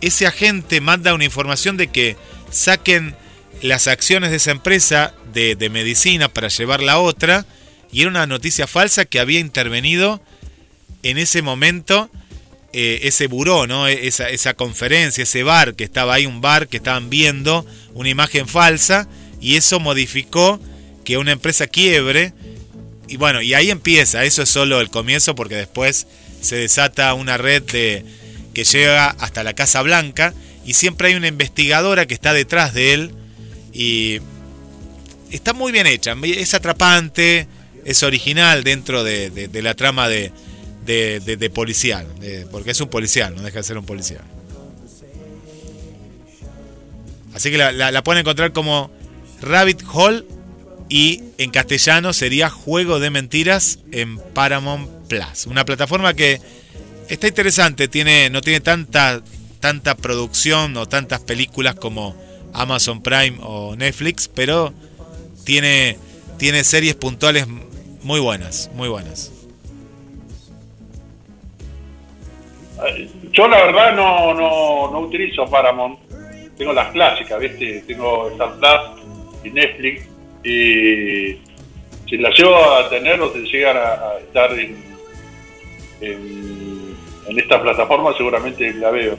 [0.00, 2.16] Ese agente manda una información de que
[2.50, 3.16] saquen
[3.62, 7.46] las acciones de esa empresa de, medicina para llevarla a otra.
[7.90, 10.20] Y era una noticia falsa que había intervenido
[11.02, 12.10] en ese momento
[12.72, 13.88] eh, ese buró, ¿no?
[13.88, 18.10] E, Esa, esa conferencia, ese bar que estaba ahí, un bar que estaban viendo una
[18.10, 19.08] imagen falsa
[19.40, 20.60] y eso modificó
[21.04, 22.34] que una empresa quiebre
[23.08, 26.06] y bueno, y ahí empieza, eso es solo el comienzo porque después
[26.42, 28.04] se desata una red de,
[28.58, 30.34] que llega hasta la Casa Blanca
[30.66, 33.12] y siempre hay una investigadora que está detrás de él
[33.72, 34.18] y
[35.30, 37.46] está muy bien hecha, es atrapante,
[37.84, 40.32] es original dentro de, la trama de,
[41.54, 42.08] policial,
[42.50, 44.24] porque es un policial, no deja de ser un policial.
[47.34, 48.90] Así que la, la, pueden encontrar como
[49.40, 50.24] Rabbit Hole
[50.88, 55.46] y en castellano sería Juego de Mentiras en Paramount Plus.
[55.46, 56.40] Una plataforma que
[57.08, 59.22] está interesante, tiene, no tiene tanta,
[59.60, 62.16] tanta producción o tantas películas como
[62.52, 64.72] Amazon Prime o Netflix, pero
[65.44, 65.96] tiene,
[66.38, 67.46] tiene series puntuales
[68.02, 69.32] muy buenas, muy buenas.
[73.32, 76.08] Yo la verdad no, no, no utilizo Paramount
[76.58, 77.84] tengo las clásicas, ¿viste?
[77.86, 79.04] Tengo Star Plus
[79.44, 80.08] y Netflix.
[80.44, 81.38] Y
[82.08, 84.76] si las llevo a tener o llegan a, estar en,
[87.36, 89.18] esta plataforma, seguramente la veo.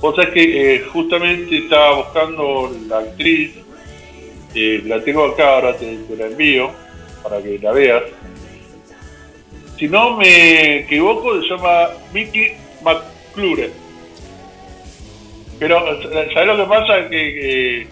[0.00, 3.56] O sea que eh, justamente estaba buscando la actriz,
[4.54, 6.70] eh, la tengo acá, ahora te, la envío
[7.22, 8.04] para que la veas.
[9.76, 13.70] Si no me equivoco, se llama Mickey McClure
[15.58, 15.80] pero,
[16.34, 17.08] ¿sabes lo que pasa?
[17.08, 17.86] Que,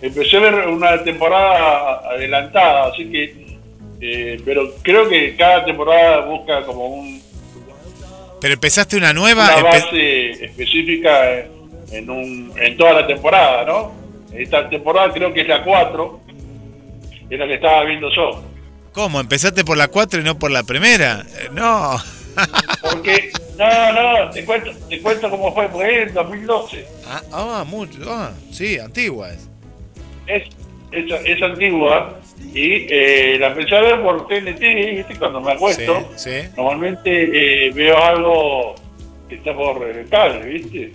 [0.00, 3.50] empecé a ver una temporada adelantada, así que.
[4.02, 7.20] Eh, pero creo que cada temporada busca como un.
[8.40, 9.56] Pero empezaste una nueva.
[9.58, 11.44] Una base específica
[11.90, 13.92] en, un, en toda la temporada, ¿no?
[14.32, 16.20] Esta temporada creo que es la 4,
[17.30, 18.42] es la que estaba viendo yo.
[18.92, 19.20] ¿Cómo?
[19.20, 21.24] ¿Empezaste por la 4 y no por la primera?
[21.38, 21.96] Eh, no.
[22.80, 26.86] Porque, no, no, te cuento, te cuento cómo fue, porque es en 2012.
[27.06, 29.48] Ah, ah, mucho, ah, sí, antigua es.
[30.26, 30.44] Es,
[30.92, 32.19] es, antigua
[32.52, 35.16] y eh, la empecé a ver por TNT, ¿viste?
[35.18, 36.10] cuando me acuesto.
[36.56, 38.74] Normalmente eh, veo algo
[39.28, 40.92] que está por el cable, ¿viste?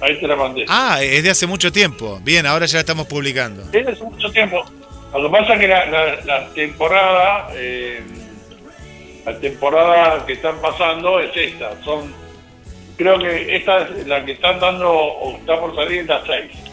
[0.00, 0.64] Ahí te la mandé.
[0.68, 2.18] Ah, es de hace mucho tiempo.
[2.22, 3.62] Bien, ahora ya la estamos publicando.
[3.72, 4.64] Es de hace mucho tiempo.
[5.12, 8.00] Lo que pasa es que la, la, temporada, eh,
[9.26, 11.80] la temporada que están pasando es esta.
[11.84, 12.12] Son,
[12.96, 16.71] creo que esta es la que están dando o está por salir en las 6.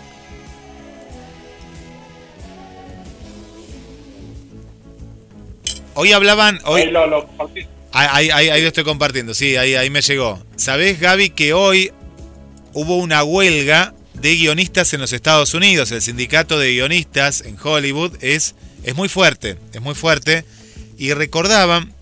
[5.96, 7.30] Hoy hablaban, hoy, ahí, lo,
[7.92, 10.44] ahí, ahí, ahí, lo estoy compartiendo, sí, ahí, ahí me llegó.
[10.56, 11.92] ¿Sabés, Gaby, que hoy
[12.74, 15.92] hubo una huelga de guionistas en los Estados Unidos.
[15.92, 20.46] El sindicato de guionistas en Hollywood es, es muy fuerte, es muy fuerte.
[20.98, 21.94] Y recordaban,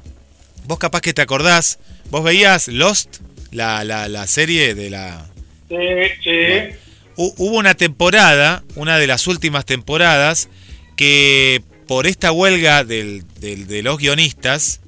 [0.65, 3.17] vos capaz que te acordás, vos veías Lost,
[3.51, 5.25] la, la, serie de la...
[5.69, 5.75] Sí,
[6.23, 6.75] sí.
[7.15, 10.49] hubo una temporada, una de las últimas temporadas,
[10.95, 14.81] que por esta huelga del, de los guionistas,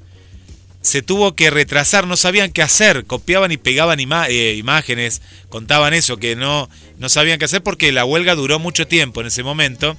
[0.82, 6.18] se tuvo que retrasar, no sabían qué hacer, copiaban y pegaban eh, imágenes, contaban eso,
[6.18, 9.98] que no, no sabían qué hacer porque la huelga duró mucho tiempo en ese momento.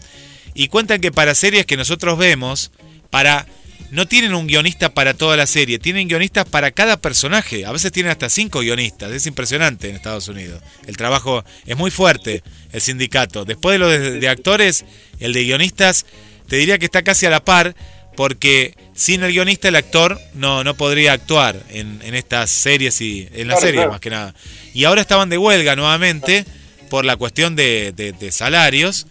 [0.55, 2.73] Y cuentan que para series que nosotros vemos,
[3.11, 3.47] para
[3.91, 7.67] no tienen un guionista para toda la serie, tienen guionistas para cada personaje.
[7.67, 10.63] A veces tienen hasta cinco guionistas, es impresionante en Estados Unidos.
[10.87, 13.45] El trabajo es muy fuerte, el sindicato.
[13.45, 14.85] Después de lo de actores,
[15.19, 16.07] el de guionistas,
[16.51, 17.77] te diría que está casi a la par
[18.17, 23.47] porque sin el guionista el actor no, no podría actuar en, estas series y en
[23.47, 24.35] las series más que nada.
[24.75, 26.45] Y ahora estaban de huelga nuevamente
[26.91, 29.07] por la cuestión de, salarios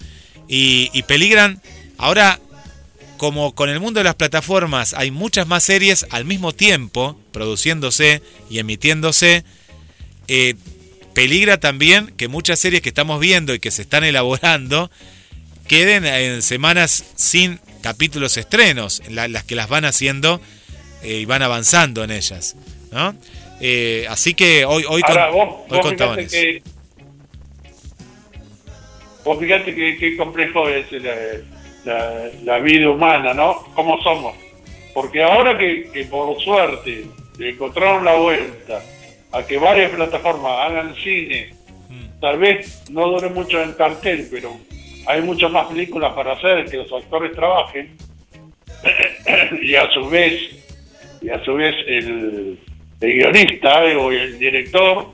[0.50, 1.62] y, y, peligran.
[1.98, 2.42] Ahora,
[3.16, 8.22] como con el mundo de las plataformas hay muchas más series al mismo tiempo produciéndose
[8.50, 9.46] y emitiéndose,
[10.28, 10.56] eh,
[11.14, 14.92] peligra también que muchas series que estamos viendo y que se están elaborando
[15.70, 20.42] queden en semanas sin capítulos estrenos, las que las van haciendo
[21.04, 22.58] eh, y van avanzando en ellas.
[22.92, 23.16] ¿no?
[23.62, 25.02] Eh, así que hoy, hoy,
[25.70, 26.32] hoy contaban eso.
[26.32, 26.64] Que,
[29.24, 30.88] vos fíjate que, complejo es
[32.44, 33.64] la, vida humana, ¿no?
[33.76, 34.36] ¿Cómo somos?
[34.94, 37.06] Porque ahora que, por suerte
[37.40, 38.84] encontraron la vuelta
[39.32, 41.54] a que varias plataformas hagan cine,
[41.90, 42.20] mm.
[42.20, 44.58] tal vez no dure mucho en cartel, pero
[45.06, 47.98] hay muchas más películas para hacer que los actores trabajen.
[49.62, 50.34] Y a su vez
[51.22, 52.58] y a su vez el,
[53.00, 55.08] guionista eh, o el director.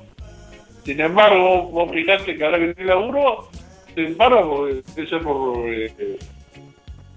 [0.83, 3.49] Sin embargo vos fijate que ahora que tiene laburo
[3.95, 4.83] sin embargo es
[5.23, 6.17] por, eh,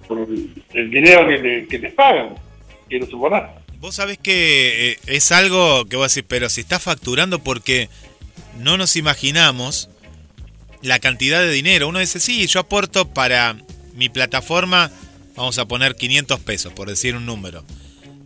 [0.07, 0.27] por
[0.75, 2.35] el dinero que, que les pagan
[2.89, 3.43] quiero suponer
[3.81, 7.89] Vos sabés que eh, es algo que voy a decir, pero si está facturando porque
[8.59, 9.89] no nos imaginamos
[10.83, 11.89] la cantidad de dinero.
[11.89, 13.57] Uno dice, sí, yo aporto para
[13.95, 14.91] mi plataforma
[15.35, 17.65] vamos a poner 500 pesos, por decir un número.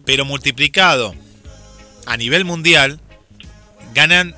[0.05, 1.15] Pero multiplicado
[2.07, 3.01] a nivel mundial,
[3.95, 4.35] ganan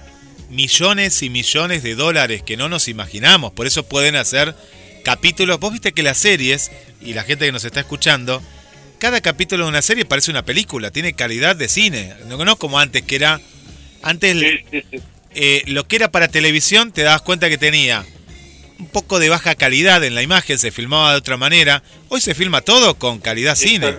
[0.50, 3.53] millones y millones de dólares que no nos imaginamos.
[3.53, 4.55] Por eso pueden hacer
[5.05, 5.61] capítulos.
[5.61, 8.42] Vos viste que las series, y la gente que nos está escuchando,
[8.98, 12.14] cada capítulo de una serie parece una película, tiene calidad de cine.
[12.27, 13.40] No, como antes, que era.
[14.03, 14.37] Antes
[15.34, 18.04] eh, lo que era para televisión te dabas cuenta que tenía
[18.78, 21.82] un poco de baja calidad en la imagen, se filmaba de otra manera.
[22.08, 23.94] Hoy se filma todo con calidad cine.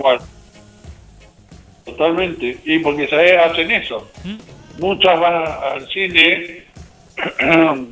[1.85, 2.57] Totalmente.
[2.65, 4.09] Y porque se hacen eso.
[4.23, 4.35] ¿Mm?
[4.79, 6.65] Muchas van al cine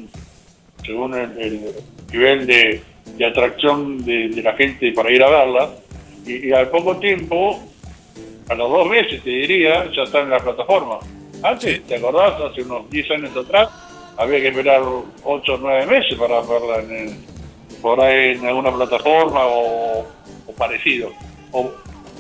[0.86, 1.62] según el,
[2.12, 2.82] nivel de,
[3.26, 5.70] atracción de, la gente para ir a verla.
[6.26, 7.64] Y, al poco tiempo,
[8.50, 11.00] a los dos meses te diría, ya están en la plataforma.
[11.44, 12.40] Antes, ¿te acordás?
[12.42, 13.70] Hace unos 10 años atrás,
[14.18, 14.82] había que esperar
[15.24, 17.34] 8 o 9 meses para verla en
[17.84, 20.08] por ahí en alguna plataforma o,
[20.58, 21.12] parecido.
[21.52, 21.70] O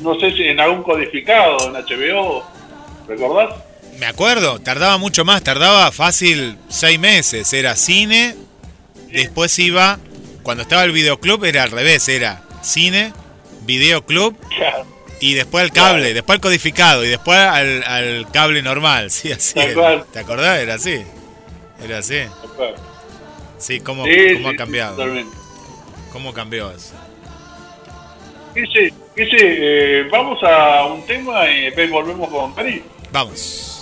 [0.01, 2.43] no sé si en algún codificado, en HBO,
[3.07, 3.55] ¿recordás?
[3.97, 7.53] Me acuerdo, tardaba mucho más, tardaba fácil 6 meses.
[7.53, 8.35] Era cine,
[9.11, 9.99] después iba,
[10.41, 13.13] cuando estaba el videoclub era al revés, era cine,
[13.61, 14.35] videoclub
[15.23, 19.53] y después el cable, después el codificado y después al, cable normal, sí, así.
[20.11, 20.59] ¿Te acordás?
[20.59, 21.01] Era así.
[21.81, 22.23] Era así.
[23.57, 24.97] Sí, ¿cómo, cómo ha cambiado?
[26.11, 26.93] ¿Cómo cambió eso?
[28.53, 32.81] Dice, eh, vamos a un tema y después volvemos con París.
[33.09, 33.72] Vamos.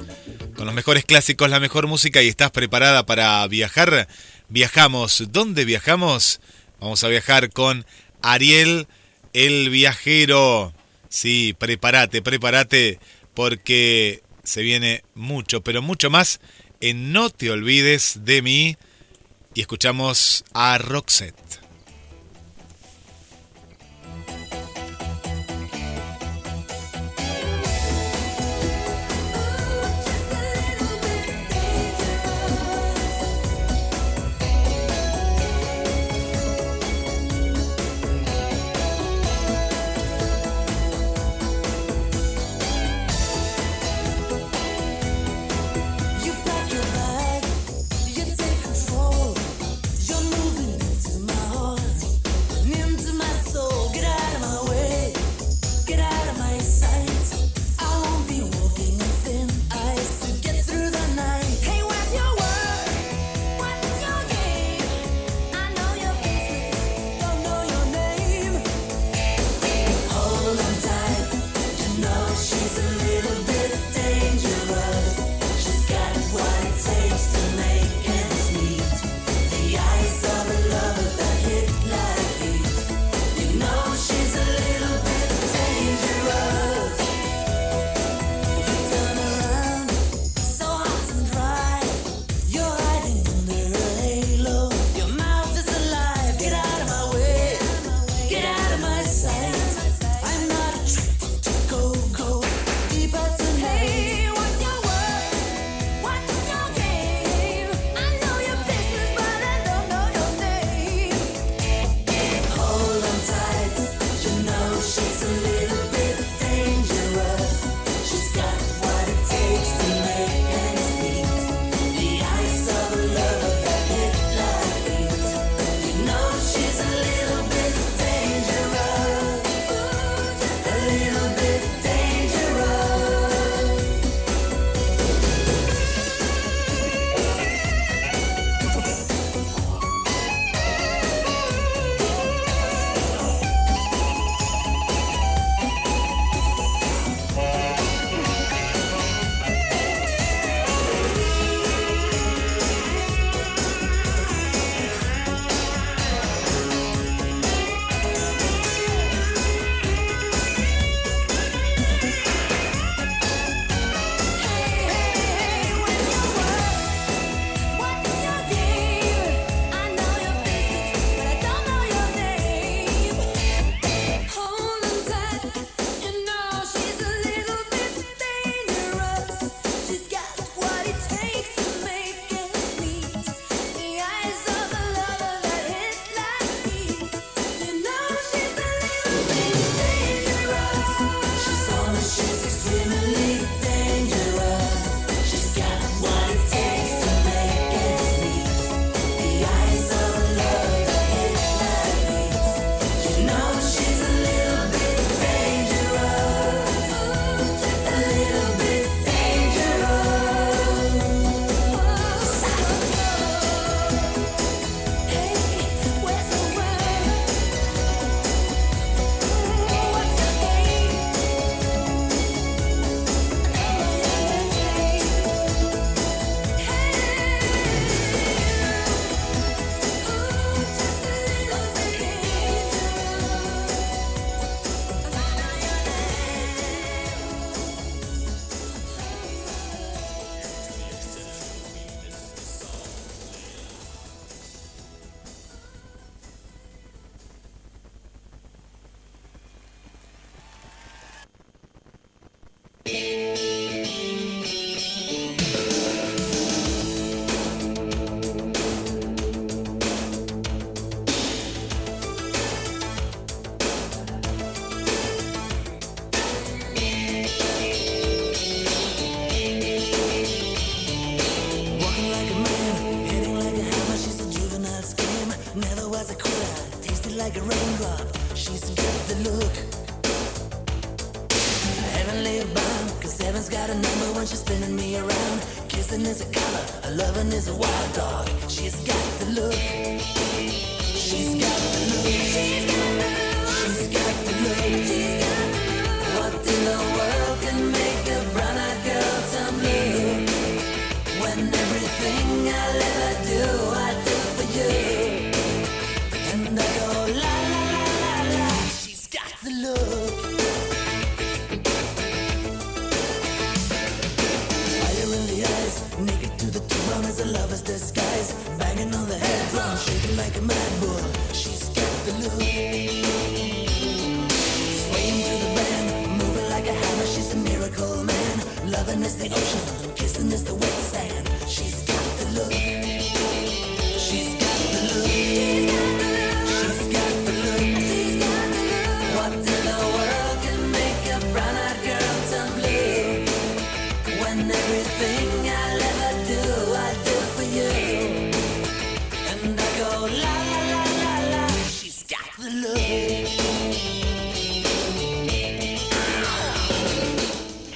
[0.56, 4.08] con los mejores clásicos, la mejor música y estás preparada para viajar.
[4.48, 5.24] Viajamos.
[5.30, 6.40] ¿Dónde viajamos?
[6.80, 7.84] Vamos a viajar con
[8.22, 8.86] Ariel
[9.32, 10.72] el viajero.
[11.08, 13.00] Sí, prepárate, prepárate
[13.34, 16.40] porque se viene mucho, pero mucho más
[16.80, 18.76] en No te olvides de mí.
[19.54, 21.51] Y escuchamos a Roxette.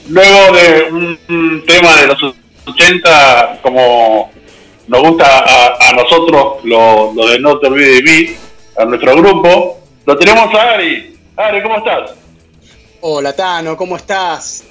[0.09, 0.83] Luego de
[1.29, 2.35] un, tema de los
[2.67, 4.31] 80, como
[4.87, 5.45] nos gusta
[5.81, 8.37] a, nosotros, lo, lo de No Te Olvides de Mí,
[8.79, 11.19] a nuestro grupo, lo tenemos a Ari.
[11.37, 12.13] Ari, ¿cómo estás?
[13.01, 14.65] Hola Tano, ¿cómo estás?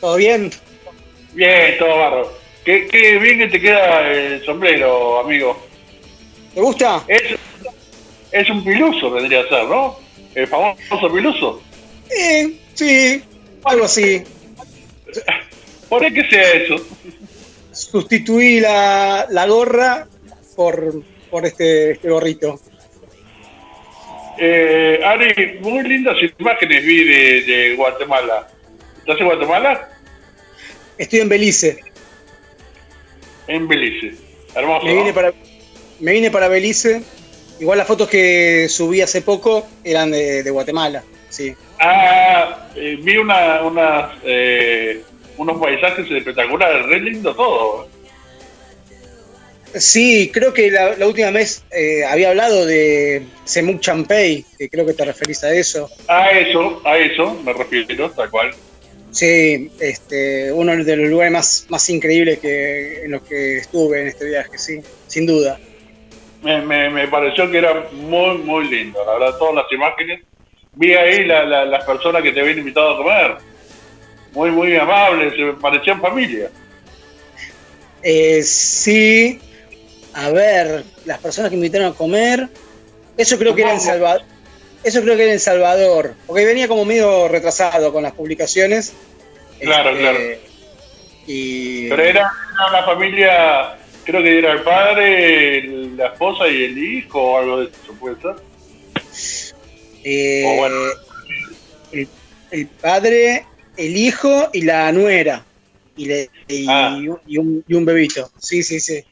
[0.00, 0.50] ¿Todo bien?
[1.34, 2.32] Bien, todo barro.
[2.64, 5.60] Qué, qué bien que te queda el sombrero, amigo.
[6.54, 7.04] ¿Te gusta?
[7.08, 7.22] Es,
[8.32, 9.98] es un piluso, vendría a ser, ¿no?
[10.34, 11.62] El famoso piluso.
[12.10, 13.22] Eh, sí,
[13.64, 14.22] algo así.
[15.88, 16.76] ¿Por qué que sea eso?
[17.72, 20.06] Sustituí la, la gorra
[20.56, 22.60] por, por este, este gorrito.
[24.38, 28.48] Eh, Ari, muy lindas imágenes vi de, de Guatemala.
[28.98, 29.90] ¿Estás en Guatemala?
[30.98, 31.78] Estoy en Belice.
[33.46, 34.14] En Belice.
[34.54, 34.86] Hermoso.
[34.86, 35.00] Me ¿no?
[35.00, 35.32] vine para,
[36.00, 37.02] me vine para Belice.
[37.60, 41.02] Igual las fotos que subí hace poco eran de, de Guatemala.
[41.28, 41.54] Sí.
[41.80, 45.02] Ah, eh, vi una, unas, eh,
[45.36, 47.88] unos paisajes espectaculares, re lindo todo.
[49.74, 54.86] Sí, creo que la, la última vez eh, había hablado de Semuc Champey, que creo
[54.86, 55.90] que te referís a eso.
[56.06, 58.54] A eso, a eso me refiero, tal cual.
[59.14, 64.08] Sí, este, uno de los lugares más, más increíbles que, en los que estuve en
[64.08, 65.56] este viaje, sí, sin duda.
[66.42, 70.20] Me, me, me pareció que era muy, muy lindo, la verdad, todas las imágenes.
[70.74, 73.36] Vi ahí la, la- las personas que te habían invitado a comer.
[74.32, 76.50] Muy, muy amables, se parecían familia.
[78.02, 79.38] Eh, sí,
[80.12, 82.48] a ver, las personas que me invitaron a comer,
[83.16, 84.22] eso creo que era en Salvador.
[84.84, 88.92] Eso creo que era en Salvador, porque venía como medio retrasado con las publicaciones.
[89.60, 90.18] Claro, Este, claro.
[91.26, 96.64] Y Pero era, era la familia, creo que era el padre, el- la esposa y
[96.64, 98.34] el hijo o algo de eso, ¿puede ser?
[100.04, 100.76] eh, o bueno.
[101.92, 102.08] el,
[102.50, 105.44] el padre, el hijo y la nuera.
[105.96, 106.98] Y, le- y- Ah.
[107.00, 107.08] y
[107.38, 108.30] un, y un bebito.
[108.38, 109.02] Sí, sí, sí.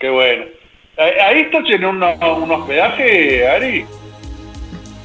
[0.00, 0.46] Qué bueno.
[0.96, 3.84] Ahí ahí estás en una- un hospedaje, Ari.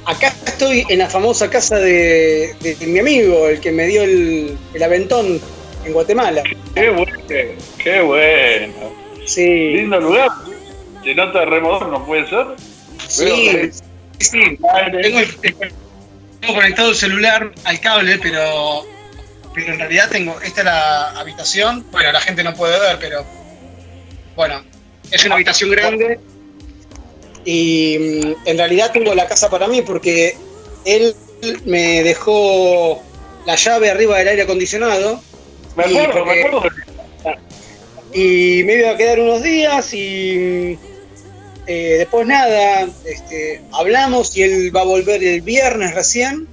[0.10, 4.58] Acá estoy en la famosa casa de, de mi amigo, el que me dio el,
[4.74, 5.40] el aventón
[5.86, 6.42] en Guatemala.
[6.74, 7.18] Qué bueno,
[7.84, 8.74] qué bueno.
[9.26, 10.30] Sí, Lindo lugar.
[11.04, 12.46] Se nota re moderno, ¿puede ser?
[13.08, 13.70] sí,
[14.20, 14.40] sí.
[15.02, 15.36] Tengo, el-
[16.42, 18.86] tengo conectado el celular al cable, pero,
[19.54, 21.86] pero en realidad tengo, esta es la habitación.
[21.92, 23.24] Bueno, la gente no puede ver, pero
[24.36, 24.64] bueno,
[25.12, 26.20] es una habitación grande.
[27.52, 30.38] Y mm, en realidad tengo la casa para mí porque
[30.86, 31.16] él
[31.66, 33.02] me dejó
[33.48, 35.20] la llave arriba del aire acondicionado
[35.76, 36.70] Me acuerdo, porque- me acuerdo.
[38.14, 40.78] y me iba a quedar unos días y
[41.66, 46.48] eh, después nada, este, hablamos y él va a volver el viernes recién,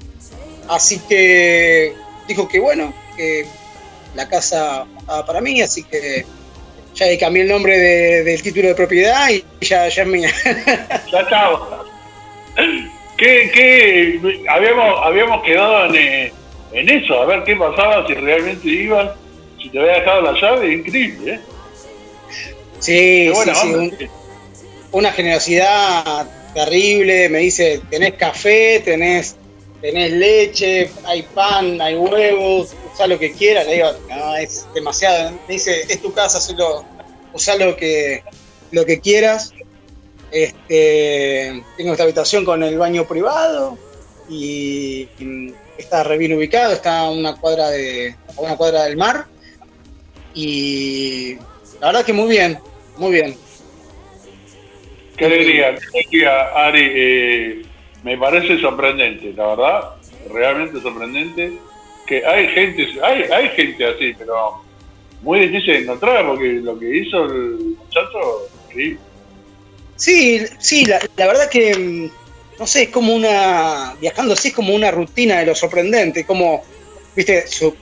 [0.68, 1.92] así que
[2.28, 3.44] dijo que bueno, que
[4.14, 6.24] la casa estaba para mí, así que
[6.96, 10.30] ya le cambié el nombre de- del título de propiedad y ya, ya es mía.
[11.12, 11.60] Ya estamos.
[13.16, 14.20] ¿Qué, qué?
[14.48, 16.32] Habíamos, habíamos quedado en, eh,
[16.72, 19.10] en eso, a ver qué pasaba si realmente ibas,
[19.62, 21.40] si te había dejado la llave, increíble, ¿eh?
[22.78, 23.78] Sí, buena sí, onda.
[23.78, 24.10] un-
[24.92, 29.36] una generosidad terrible, me dice, tenés café, tenés,
[29.80, 35.32] tenés leche, hay pan, hay huevos, usá lo que quieras, le digo, no, es demasiado,
[35.46, 36.82] me dice, es tu casa, solo
[37.34, 38.22] usá lo que,
[38.70, 39.52] lo que quieras,
[40.30, 43.76] este, tengo esta habitación con el baño privado
[44.30, 45.08] y,
[45.76, 49.26] está re bien ubicado, está a una cuadra de a una cuadra del mar
[50.32, 51.34] y
[51.80, 52.58] la verdad que muy bien,
[52.96, 53.36] muy bien.
[55.18, 56.90] Qué alegría, qué alegría, Ari.
[56.94, 57.62] eh,
[58.02, 59.80] me parece sorprendente, la verdad,
[60.32, 61.58] realmente sorprendente.
[62.06, 64.62] Que hay gente, hay, hay gente así, pero
[65.22, 69.00] muy difícil de encontrar porque lo que hizo el muchacho, increíble.
[69.96, 72.10] Sí, sí, la, la verdad que, mm,
[72.60, 76.62] no sé, es como una, viajando así es como una rutina de lo sorprendente, como,
[77.14, 77.74] viste, su-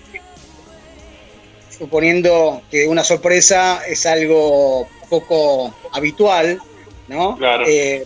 [1.76, 6.60] suponiendo que una sorpresa es algo poco habitual,
[7.08, 7.36] ¿no?
[7.36, 7.64] Claro.
[7.66, 8.04] Eh,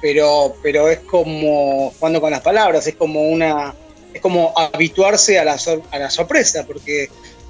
[0.00, 3.74] pero, pero es como, jugando con las palabras, es como una,
[4.14, 7.08] es como habituarse a la, sor- a la sorpresa, porque,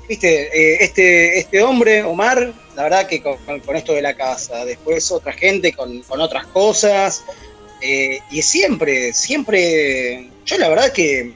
[0.08, 3.38] viste, eh, este, este hombre, Omar, la verdad que con,
[3.76, 7.24] esto de la casa, después otra gente con, con otras cosas,
[7.80, 11.34] eh, y siempre, siempre, yo la verdad que,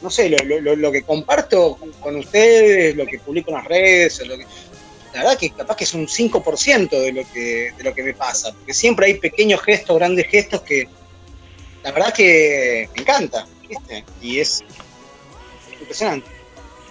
[0.00, 4.36] no sé, lo- lo que comparto con ustedes, lo que publico en las redes, lo
[4.36, 4.44] que,
[5.12, 8.14] la verdad que capaz que es un 5% de lo que, de lo que me
[8.14, 10.88] pasa, porque siempre hay pequeños gestos, grandes gestos que
[11.82, 13.46] la verdad que me encanta,
[13.78, 14.04] ¿viste?
[14.20, 14.62] Y es
[15.80, 16.28] impresionante.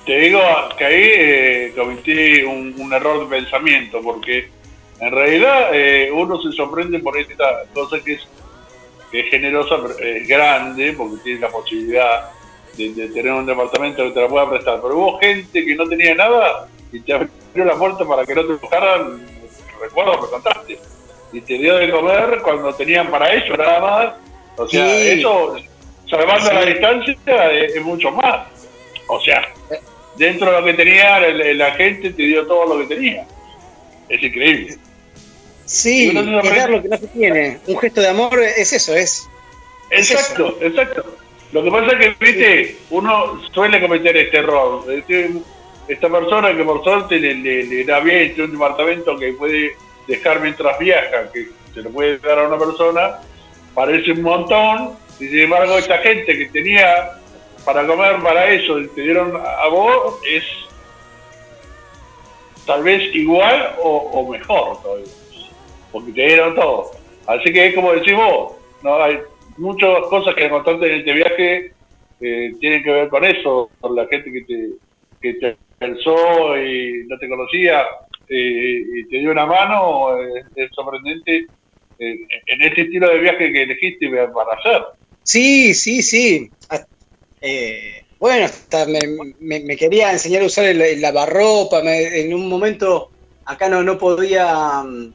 [0.05, 0.41] Te digo
[0.77, 4.49] que ahí eh, cometí un, un error de pensamiento, porque
[4.99, 8.21] en realidad eh, uno se sorprende por esta cosa que es,
[9.11, 12.31] que es generosa, pero es grande, porque tiene la posibilidad
[12.77, 14.79] de, de tener un departamento que te la pueda prestar.
[14.81, 17.29] Pero hubo gente que no tenía nada y te abrió
[17.65, 19.21] la puerta para que no te buscaran,
[19.79, 20.79] recuerdo que contaste,
[21.33, 24.13] y te dio de comer cuando tenían para eso nada más.
[24.57, 25.07] O sea, Sí.
[25.19, 25.55] eso,
[26.11, 26.53] salvando Sí.
[26.55, 28.47] la distancia, es, es mucho más.
[29.07, 29.41] O sea,
[30.17, 33.25] dentro de lo que tenía, el- la gente te dio todo lo que tenía.
[34.09, 34.77] Es increíble.
[35.65, 37.59] Sí, es dar lo que no se tiene.
[37.65, 39.27] Un gesto de amor es eso, es.
[39.89, 41.17] Exacto, exacto.
[41.53, 44.83] Lo que pasa es que, viste, uno suele cometer este error.
[44.89, 45.39] Es decir,
[45.87, 49.75] esta persona que por suerte le, le, le da bien, tiene un departamento que puede
[50.07, 53.19] dejar mientras viaja, que se lo puede dar a una persona,
[53.73, 57.11] parece un montón, sin embargo esta gente que tenía
[57.65, 60.43] para comer para eso te dieron a vos, es
[62.65, 65.05] tal vez igual o, o mejor todavía,
[65.91, 66.91] porque te dieron todo.
[67.27, 68.53] Así que es como decís vos,
[68.83, 69.01] ¿no?
[69.01, 69.19] hay
[69.57, 71.73] muchas cosas que encontraste en este viaje
[72.19, 74.69] eh, tienen que ver con eso, con la gente que te,
[75.21, 77.81] que te pensó y no te conocía
[78.27, 81.47] eh, y te dio una mano, eh, es sorprendente
[82.05, 84.83] en este estilo de viaje que elegiste para hacer.
[85.23, 86.51] Sí, sí, sí.
[86.69, 86.83] Ah,
[87.41, 91.81] eh, bueno, hasta me, quería enseñar a usar el, el lavarropa.
[91.81, 93.09] me- en un momento
[93.45, 95.13] acá no, no podía mm,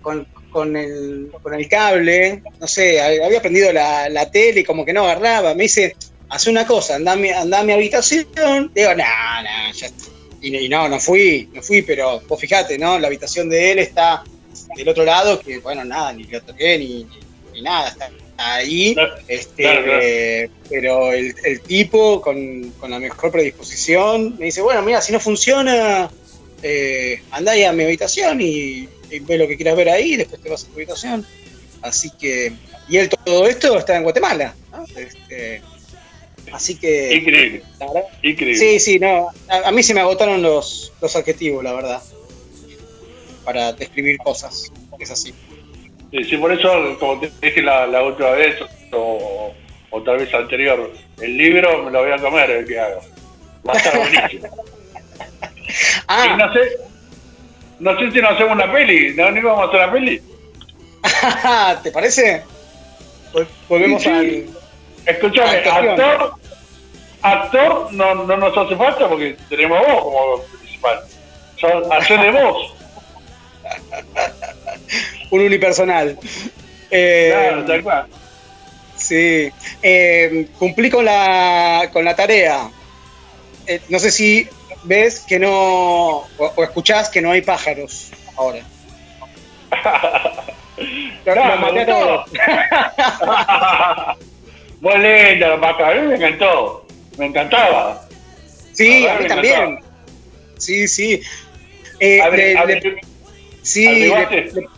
[0.00, 4.84] con, el, con el cable, no sé, ha- había prendido la, la tele y como
[4.84, 5.54] que no agarraba.
[5.54, 5.94] Me dice,
[6.28, 8.26] hace una cosa, anda a mi, anda a mi habitación.
[8.74, 10.04] Digo, no, no, ya está".
[10.40, 12.98] Y, y no, no fui, no fui, pero vos fijate, ¿no?
[12.98, 14.24] La habitación de él está
[14.76, 17.08] del otro lado, que bueno, nada, ni lo toqué ni, ni-
[17.54, 18.94] ni nada, está ahí.
[18.94, 20.00] Claro, Este, claro, claro.
[20.02, 25.12] eh, pero el, el tipo con, con la mejor predisposición me dice, bueno, mira, si
[25.12, 26.10] no funciona,
[26.62, 30.40] eh, andá ahí a mi habitación y, y ve lo que quieras ver ahí, después
[30.40, 31.26] te vas a tu habitación.
[31.82, 32.52] Así que,
[32.88, 34.54] y él todo esto está en Guatemala.
[34.70, 34.84] ¿no?
[34.96, 35.60] Este,
[36.52, 38.58] así que, Increíble, la verdad, increíble.
[38.58, 42.02] sí, sí, no, a, a mí se me agotaron los, los adjetivos, la verdad,
[43.44, 44.70] para describir cosas.
[44.98, 45.34] Es así.
[46.10, 48.56] Sí, sí, por eso, como te dije la, la última vez,
[48.92, 49.52] o,
[49.90, 52.98] o tal vez anterior, el libro me lo voy a comer el que haga.
[53.66, 54.64] Va a estar buenísimo.
[55.68, 56.60] Y Ah, no sé,
[57.78, 59.30] no sé si nos hacemos una peli, ¿no?
[59.30, 60.22] ¿No íbamos a hacer una peli?
[61.82, 62.42] ¿te parece?
[63.32, 64.14] Vol- Volvemos Sí, sí.
[64.14, 64.62] al...
[65.14, 66.34] Escúchame, actor,
[67.22, 71.00] actor no, no nos hace falta porque tenemos a vos como principal.
[71.92, 72.71] Hacer de vos.
[75.30, 76.18] Un unipersonal.
[76.90, 78.06] Eh, Claro, tal cual.
[78.96, 79.50] Sí.
[79.82, 82.70] Eh, cumplí con la, con la tarea.
[83.66, 84.46] Eh, no sé si
[84.84, 85.50] ves que no.
[85.50, 88.60] O, o escuchás que no hay pájaros ahora.
[91.24, 92.26] Lo- No, lo me maté a todos.
[94.80, 94.92] Muy
[95.60, 96.86] vaca, a mí me encantó.
[97.18, 98.06] Me encantaba.
[98.72, 99.60] Sí, A mí también.
[99.62, 99.92] encantaba.
[100.58, 101.22] Sí, sí.
[102.00, 102.82] Eh, A ver, a ver,
[103.62, 104.60] Sí, le, ¿Averiguaste?
[104.60, 104.68] le-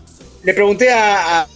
[0.43, 1.49] le pregunté a, a-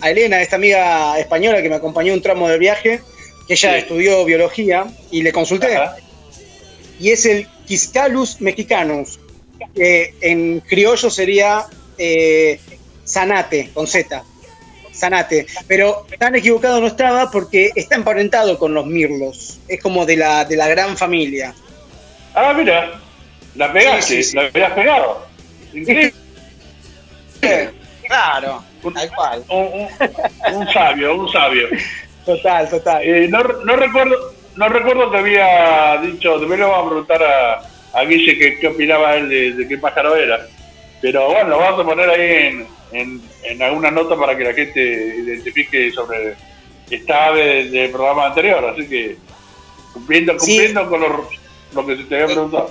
[0.00, 3.00] a Elena, esta amiga española que me acompañó un tramo del viaje,
[3.46, 3.78] que ella Sí.
[3.78, 5.76] estudió biología, y le consulté.
[5.76, 5.96] Ajá.
[7.00, 9.18] Y es el Quiscalus mexicanus,
[9.74, 11.64] que en criollo sería
[11.98, 12.60] eh,
[13.06, 14.22] zanate, con Z.
[14.94, 15.46] Zanate.
[15.66, 19.58] Pero tan equivocado no estaba porque está emparentado con los mirlos.
[19.68, 21.54] Es como de la, de la gran familia.
[22.34, 23.00] Ah, mira,
[23.54, 24.36] la pegaste, Sí, sí, sí.
[24.36, 25.26] la habías pegado.
[25.72, 26.14] Increíble.
[28.06, 28.62] Claro,
[28.94, 29.44] tal cual.
[29.48, 31.68] Un, un- un sabio, un sabio.
[32.24, 33.02] Total, total.
[33.02, 34.16] Eh, no, no recuerdo
[34.56, 37.62] no recuerdo que había dicho, también le vamos a preguntar a,
[37.98, 40.46] a Guille qué, qué opinaba él de, de qué pájaro era.
[41.00, 44.52] Pero bueno, lo vamos a poner ahí en, en, en alguna nota para que la
[44.54, 46.34] gente identifique sobre
[46.90, 48.64] esta ave del, del programa anterior.
[48.64, 49.16] Así que
[49.92, 50.56] cumpliendo, Sí.
[50.56, 51.28] cumpliendo con lo,
[51.74, 52.70] lo que se te había preguntado.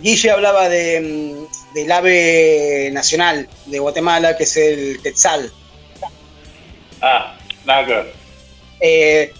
[0.00, 5.52] Guille hablaba de, mm, del ave nacional de Guatemala, que es el quetzal.
[7.00, 8.12] Ah, nada que ver.
[8.80, 9.32] Eh,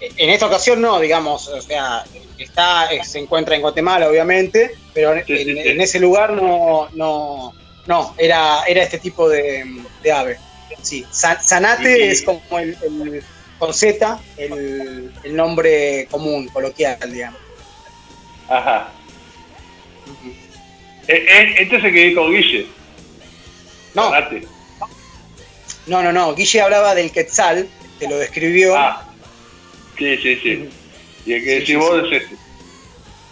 [0.00, 2.04] en esta ocasión no, digamos, o sea,
[2.38, 5.68] está, eh, se encuentra en Guatemala, obviamente, pero en, Sí, sí, en- sí.
[5.70, 7.52] en ese lugar no, no,
[7.86, 9.64] no, era, era este tipo de,
[10.02, 10.38] de ave.
[10.82, 13.24] Sí, Sa- Zanate Y- es como el, el-
[13.58, 17.40] con Z, el, el nombre común, coloquial, digamos.
[18.48, 18.92] Ajá.
[21.08, 22.66] Eh, eh, este se quedó con Guille.
[23.94, 24.12] No,
[25.86, 28.76] no, no, no, Guille hablaba del quetzal, te lo describió.
[28.76, 29.08] Ah,
[29.96, 30.68] sí, sí, sí.
[31.24, 32.14] Y el que Sí, decís sí, vos sí.
[32.16, 32.36] es este.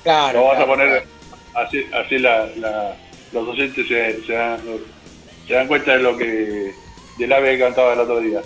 [0.02, 0.40] claro.
[0.40, 1.66] Lo vas a poner claro.
[1.68, 2.96] así, así la, la-
[3.32, 4.60] los oyentes se, se dan,
[5.46, 6.72] se dan cuenta de lo que
[7.18, 8.40] del ave que cantaba el otro día.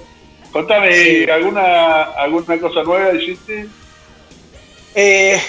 [0.53, 1.26] Contame.
[1.31, 3.66] ¿alguna alguna cosa nueva hiciste?
[4.95, 5.41] Eh,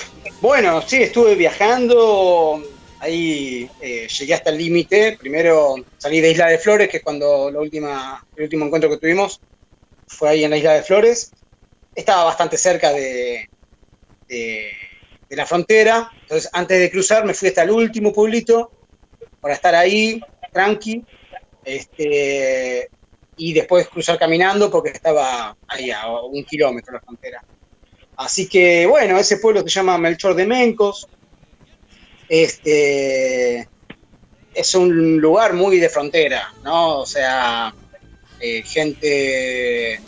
[0.42, 2.62] bueno, sí, estuve viajando.
[3.02, 5.18] Ahí eh, llegué hasta el límite.
[5.20, 8.98] Primero salí de Isla de Flores, que es cuando la última, el último encuentro que
[8.98, 9.42] tuvimos
[10.08, 11.32] fue ahí en la Isla de Flores.
[11.96, 13.50] Estaba bastante cerca de,
[14.28, 14.72] de,
[15.28, 16.12] de la frontera.
[16.22, 18.72] Entonces, antes de cruzar, me fui hasta el último pueblito
[19.42, 20.22] para estar ahí,
[20.54, 21.04] tranqui.
[21.66, 22.88] Este,
[23.38, 27.44] y después cruzar caminando porque estaba ahí a un kilómetro de la frontera.
[28.18, 31.08] Así que bueno, ese pueblo se llama Melchor de Mencos.
[32.32, 33.68] Este
[34.54, 37.00] es un lugar muy de frontera, ¿no?
[37.00, 37.76] O sea,
[38.40, 40.00] eh, gente,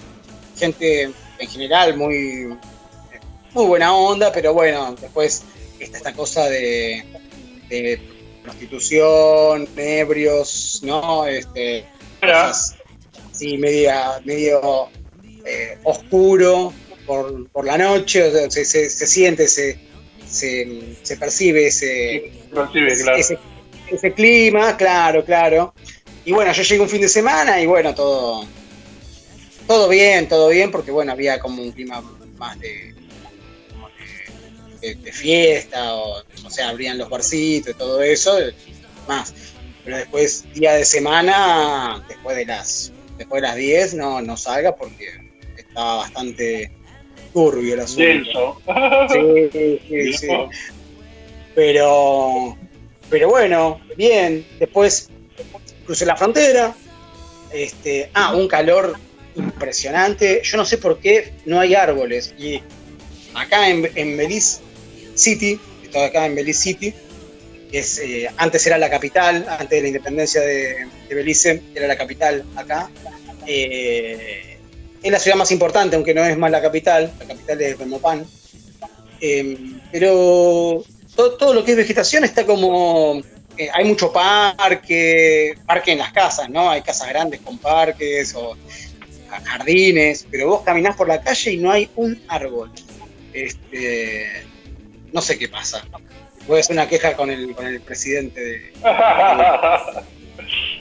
[0.57, 1.03] gente
[1.39, 2.47] en general muy,
[3.53, 5.43] muy buena onda, pero bueno, después
[5.79, 7.03] está esta cosa de,
[7.67, 7.99] de
[8.41, 11.27] prostitución, ebrios, ¿no?
[11.27, 11.85] Este,
[12.21, 12.75] cosas
[13.33, 14.87] así media, medio
[15.45, 16.71] eh, oscuro
[17.05, 19.77] por, por la noche, o sea, se, se- se siente, se,
[20.33, 23.17] se, se percibe ese, Percibe, claro.
[23.17, 23.37] ese,
[23.91, 25.73] ese clima, claro, claro.
[26.25, 28.45] Y bueno, yo llegué un fin de semana y bueno, todo,
[29.67, 32.01] todo bien, todo bien, porque bueno, había como un clima
[32.37, 32.93] más de-
[34.81, 38.37] de fiesta, o, o sea, abrían los barcitos y todo eso,
[39.07, 39.33] más.
[39.85, 44.75] Pero después, día de semana, después de las, después de las 10, no, no salga
[44.75, 45.07] porque
[45.57, 46.71] estaba bastante
[47.33, 48.03] turbio el asunto.
[48.03, 48.61] Denso.
[49.11, 50.27] Sí, sí, sí, sí.
[51.55, 52.57] Pero,
[53.09, 54.45] pero bueno, bien.
[54.59, 55.09] Después
[55.85, 56.75] crucé la frontera.
[57.51, 58.95] Este, ah, un calor
[59.35, 60.41] impresionante.
[60.43, 62.33] Yo no sé por qué no hay árboles.
[62.37, 62.61] Y
[63.33, 64.59] acá en, en Belize
[65.15, 66.93] City, estoy acá en Belize City,
[67.71, 71.87] que es, eh, antes era la capital, antes de la independencia de, de Belice, era
[71.87, 72.89] la capital acá.
[73.45, 74.52] Eh,
[75.03, 78.25] es la ciudad más importante, aunque no es más la capital, la capital es Belmopan.
[79.21, 79.57] Eh,
[79.91, 80.83] pero
[81.15, 83.21] todo, todo lo que es vegetación está como.
[83.57, 86.69] eh, hay mucho parque, parque en las casas, ¿no?
[86.69, 88.57] Hay casas grandes con parques o
[89.29, 92.71] ja- jardines, pero vos caminás por la calle y no hay un árbol.
[93.33, 94.27] Este,
[95.11, 95.85] no sé qué pasa.
[96.47, 98.73] Voy a hacer una queja con el, con el presidente de.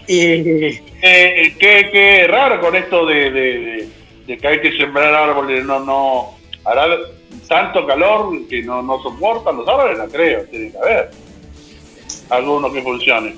[0.08, 3.88] Y, Eh, qué, qué raro con esto de, de, de-
[4.26, 6.86] de que hay que sembrar árboles, no, no, hará
[7.48, 11.10] tanto calor que no, no soportan los árboles, no creo, tiene que haber
[12.30, 13.34] alguno que funcione.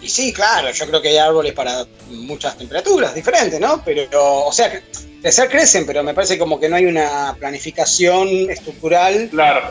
[0.00, 3.82] Y sí, claro, yo creo que hay árboles para muchas temperaturas diferentes, ¿no?
[3.84, 4.10] Pero,
[4.46, 4.82] o sea, cre-
[5.20, 9.70] crecer crecen, pero me parece como que no hay una planificación estructural Claro,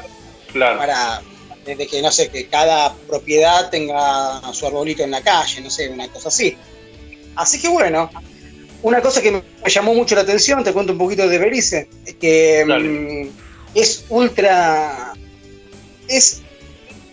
[0.53, 0.77] claro.
[0.77, 1.21] para,
[1.65, 5.89] desde que, no sé, que cada propiedad tenga su arbolito en la calle, no sé,
[5.89, 6.55] una cosa así.
[7.35, 8.09] Así que bueno,
[8.83, 12.15] una cosa que me llamó mucho la atención, te cuento un poquito de Belice, es
[12.15, 12.89] que Dale.
[12.89, 13.29] mm,
[13.75, 15.13] es ultra,
[16.07, 16.41] es,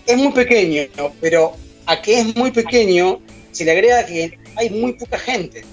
[0.06, 0.84] es muy pequeño,
[1.20, 1.54] pero
[1.86, 3.20] a que es muy pequeño
[3.52, 5.64] se le agrega que hay muy poca gente,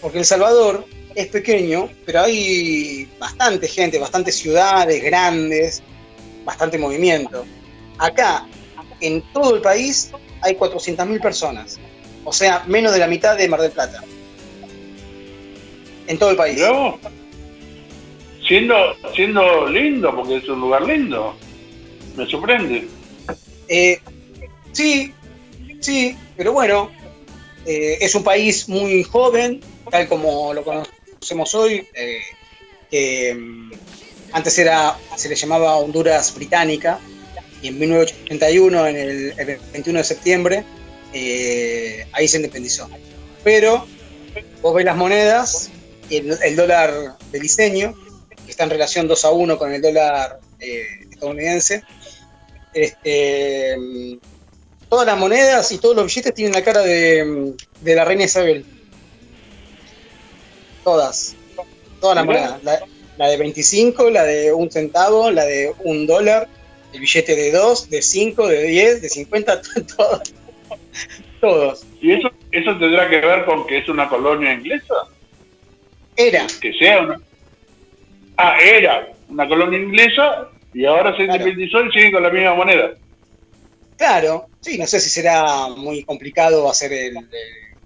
[0.00, 5.82] porque El Salvador es pequeño, pero hay bastante gente, bastantes ciudades grandes,
[6.44, 7.44] bastante movimiento.
[7.98, 8.46] Acá,
[9.00, 10.10] en todo el país,
[10.40, 11.78] hay 400.000 personas,
[12.24, 14.02] o sea, menos de la mitad de Mar del Plata.
[16.10, 16.60] En todo el país.
[16.68, 16.96] Vos.
[18.46, 18.74] Siendo,
[19.14, 21.36] siendo lindo, porque es un lugar lindo.
[22.16, 22.88] Me sorprende.
[23.68, 24.00] Eh,
[24.72, 25.14] sí,
[25.78, 26.90] sí, pero bueno,
[27.64, 32.20] eh, es un país muy joven, tal como lo conocemos hoy, eh,
[32.90, 33.70] que mm,
[34.32, 36.98] antes era, se le llamaba Honduras Británica,
[37.62, 40.64] y en 1981, en el, el 21 de septiembre,
[41.12, 42.90] eh, ahí se independizó.
[43.44, 43.86] Pero
[44.60, 45.70] vos ves las monedas,
[46.18, 47.94] el, el dólar de diseño,
[48.44, 51.82] que está en relación 2 a 1 con el dólar eh, estadounidense,
[52.72, 53.76] este,
[54.88, 58.64] todas las monedas y todos los billetes tienen la cara de, de la reina Isabel.
[60.84, 61.36] Todas.
[62.00, 62.62] Todas las monedas.
[62.62, 62.80] La,
[63.18, 66.48] la de 25, la de un centavo, la de un dólar,
[66.92, 69.62] el billete de 2, de 5, de 10, de 50,
[69.96, 70.34] todos.
[71.40, 71.84] Todos.
[72.00, 74.94] ¿Y eso, eso tendrá que ver con que es una colonia inglesa?
[76.28, 76.46] Era.
[76.60, 77.20] Que sea una.
[78.36, 81.40] Ah, era una colonia inglesa y ahora se Claro.
[81.42, 82.90] independizó y sigue con la misma moneda.
[83.96, 87.28] Claro, sí, no sé si será muy complicado hacer el, el-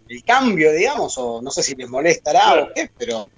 [0.08, 2.62] el cambio, digamos, o no sé si les molestará Claro.
[2.64, 3.28] o qué, pero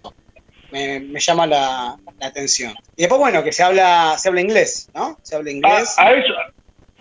[0.73, 2.75] me, me llama la, la atención.
[2.97, 5.19] Y después, bueno, que se habla, se habla inglés, ¿no?
[5.23, 5.95] Se habla Ah, inglés.
[5.97, 6.33] a eso,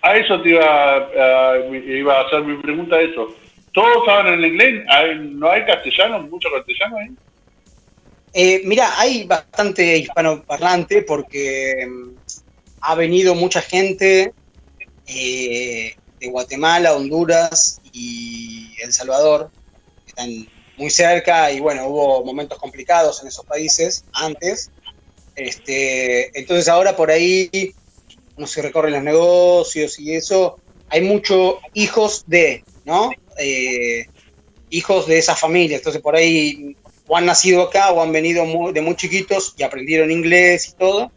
[0.01, 3.35] a eso te iba, a- iba a hacer mi pregunta eso.
[3.73, 4.85] ¿Todos hablan en inglés?
[4.87, 6.19] ¿Hay- ¿No hay castellano?
[6.21, 7.09] ¿Mucho castellano ahí?
[8.37, 12.17] Eh, mira, hay bastante hispanoparlante porque mm,
[12.81, 14.33] ha venido mucha gente
[15.07, 19.51] eh, de Guatemala, Honduras y El Salvador,
[20.03, 24.69] que están muy cerca y bueno, hubo momentos complicados en esos países antes.
[25.37, 27.73] Este, entonces ahora por ahí
[28.35, 30.59] no se recorren los negocios y eso,
[30.89, 33.11] hay muchos hijos de, ¿no?
[33.37, 34.07] Eh,
[34.71, 36.75] hijos de esas familias, entonces por ahí
[37.07, 40.77] o han nacido acá o han venido muy- de muy chiquitos y aprendieron inglés y
[40.77, 41.11] todo,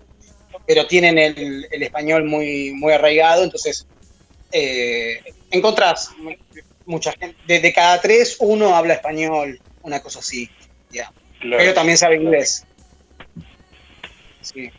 [0.66, 3.86] pero tienen el, el español muy, muy arraigado, entonces
[4.52, 5.20] eh,
[5.50, 6.34] encontrás mu-
[6.84, 10.50] mucha gente, de, de cada tres uno habla español, una cosa así,
[10.90, 11.10] ya.
[11.40, 11.58] Claro.
[11.58, 12.66] pero también sabe inglés.
[14.40, 14.70] Sí.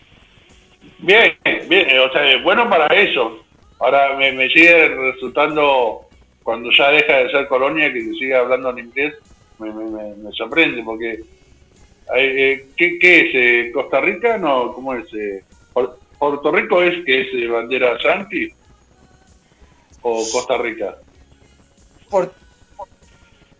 [0.99, 1.37] Bien,
[1.67, 3.43] bien, eh, o sea, es bueno para eso.
[3.79, 6.09] Ahora me, me sigue resultando,
[6.43, 9.13] cuando ya deja de ser colonia, que se siga hablando en inglés,
[9.59, 11.19] me, me, me- me sorprende, porque,
[12.09, 13.29] hay, eh, ¿qué, qué es?
[13.33, 14.37] eh, ¿Costa Rica?
[14.37, 15.05] No, ¿cómo es?
[15.13, 15.43] eh,
[16.17, 18.53] ¿Puerto Rico es que es eh, bandera yankee?
[20.01, 20.97] ¿O Costa Rica?
[22.09, 22.35] Por-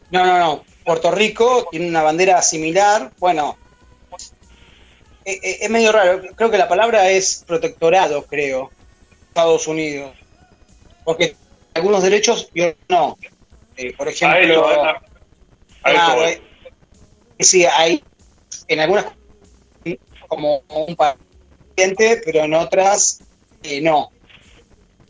[0.10, 0.66] no, no, no.
[0.84, 3.14] Puerto Rico tiene una bandera similar.
[3.18, 3.58] Bueno,
[5.24, 6.22] eh, eh, es medio raro.
[6.36, 8.74] Creo que la palabra es protectorado, creo.
[9.28, 10.18] Estados Unidos.
[11.04, 11.36] Porque
[11.74, 13.18] algunos derechos y otros no.
[13.78, 14.66] Eh, por ejemplo,
[15.82, 16.42] claro, eh,
[17.40, 18.04] sí, hay
[18.68, 19.06] en algunas
[20.28, 23.22] como un paciente, pero en otras
[23.64, 24.12] eh, no.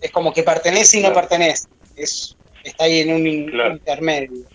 [0.01, 1.67] Es como que pertenece y no pertenece.
[1.95, 3.73] Es, está ahí en un Claro.
[3.73, 4.47] intermedio.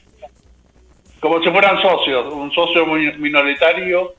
[1.20, 4.14] Como si fueran socios, un socio minoritario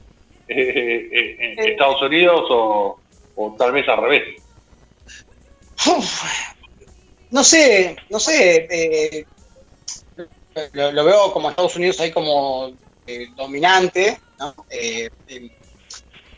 [0.48, 1.60] eh, en.
[1.60, 3.00] Estados Unidos o,
[3.36, 4.24] o tal vez al revés.
[5.88, 6.24] Uf,
[7.32, 8.68] no sé, no sé.
[8.70, 9.26] eh,
[10.74, 12.72] lo, lo veo como Estados Unidos ahí como
[13.08, 14.56] eh, dominante, ¿no?
[14.70, 15.50] Eh, eh,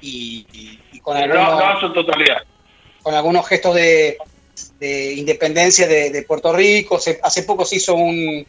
[0.01, 2.37] y, y- y con, No, algunos, no su totalidad.
[3.01, 4.17] con algunos gestos de,
[4.79, 6.99] de independencia de, de Puerto Rico.
[6.99, 8.45] Se- hace poco se hizo un,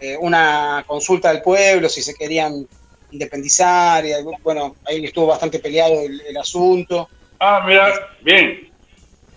[0.00, 2.66] eh, una consulta del pueblo si se querían
[3.10, 4.04] independizar.
[4.04, 7.08] Y, bueno, ahí estuvo bastante peleado el, el asunto.
[7.38, 7.92] Ah, mira,
[8.22, 8.70] bien.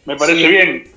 [0.05, 0.47] Me parece Sí.
[0.47, 0.91] bien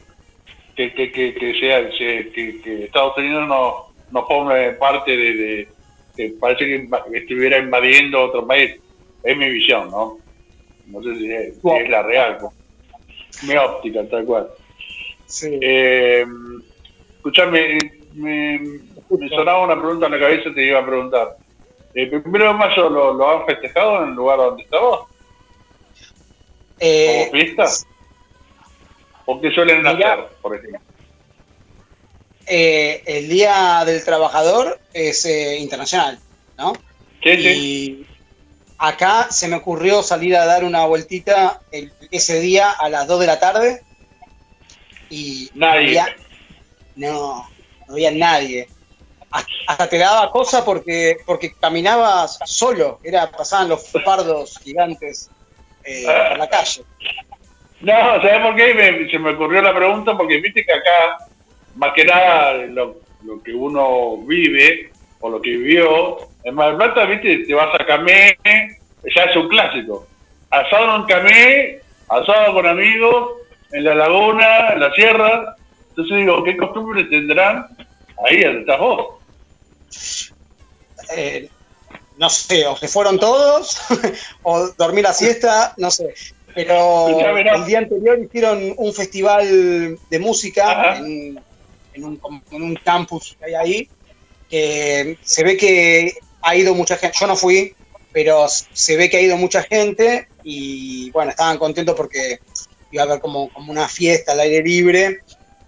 [0.76, 5.32] que, que, que, que sea se- que, que Estados Unidos no, no forme parte de,
[5.34, 5.68] de-
[6.16, 6.88] que parece que
[7.18, 8.74] estuviera invadiendo otro país.
[9.22, 10.18] Es mi visión, ¿no?
[10.86, 11.76] No sé si es, si Wow.
[11.78, 12.38] es la real.
[12.40, 12.52] ¿no?
[13.46, 14.48] Mi óptica, tal cual.
[15.26, 15.59] Sí.
[15.62, 16.24] Eh,
[17.16, 17.78] escuchame,
[18.14, 18.59] me,
[19.11, 21.36] me sonaba una pregunta en la cabeza y te iba a preguntar.
[21.94, 25.00] ¿El primero de mayo lo, lo han festejado en el lugar donde estabas?
[26.80, 27.64] Eh, ¿Como fiesta?
[29.26, 29.90] ¿O qué suelen Mirá.
[30.14, 30.80] hacer, por ejemplo?
[32.49, 36.18] Eh, el Día del Trabajador es eh, internacional,
[36.57, 36.72] ¿no?
[37.22, 37.49] Sí, sí.
[37.49, 38.07] Y
[38.78, 43.20] acá se me ocurrió salir a dar una vueltita el- ese día a las 2
[43.20, 43.82] de la tarde
[45.09, 46.01] y Nadie.
[46.01, 46.16] había-
[46.96, 47.49] no,
[47.86, 48.68] no había nadie.
[49.30, 55.30] Hasta- Hasta te daba cosa porque, porque caminabas solo, era, pasaban los pardos gigantes
[55.84, 56.84] eh, por la calle.
[57.80, 58.74] No, ¿sabes por qué?
[58.74, 61.18] Me- se me ocurrió la pregunta porque viste que acá,
[61.78, 66.76] más que nada, lo, lo que uno vive por lo que vivió, en Mar del
[66.76, 70.06] Plata, viste, te vas a Camé, ya es un clásico.
[70.50, 73.32] Asado en Camé, asado con amigos,
[73.72, 75.56] en la laguna, en la sierra.
[75.90, 77.66] Entonces digo, ¿qué costumbres tendrán
[78.24, 79.14] ahí donde estás vos?
[81.16, 81.48] Eh,
[82.16, 83.80] no sé, o se fueron todos,
[84.42, 86.14] o dormí la siesta, no sé.
[86.54, 90.96] Pero el día anterior hicieron un festival de música Ajá.
[90.98, 91.40] en,
[91.99, 93.88] en un, en un campus que hay ahí,
[94.49, 97.74] que se ve que ha ido mucha gente, yo no fui,
[98.12, 102.38] pero se ve que ha ido mucha gente y bueno, estaban contentos porque
[102.90, 105.20] iba a haber como, como una fiesta al aire libre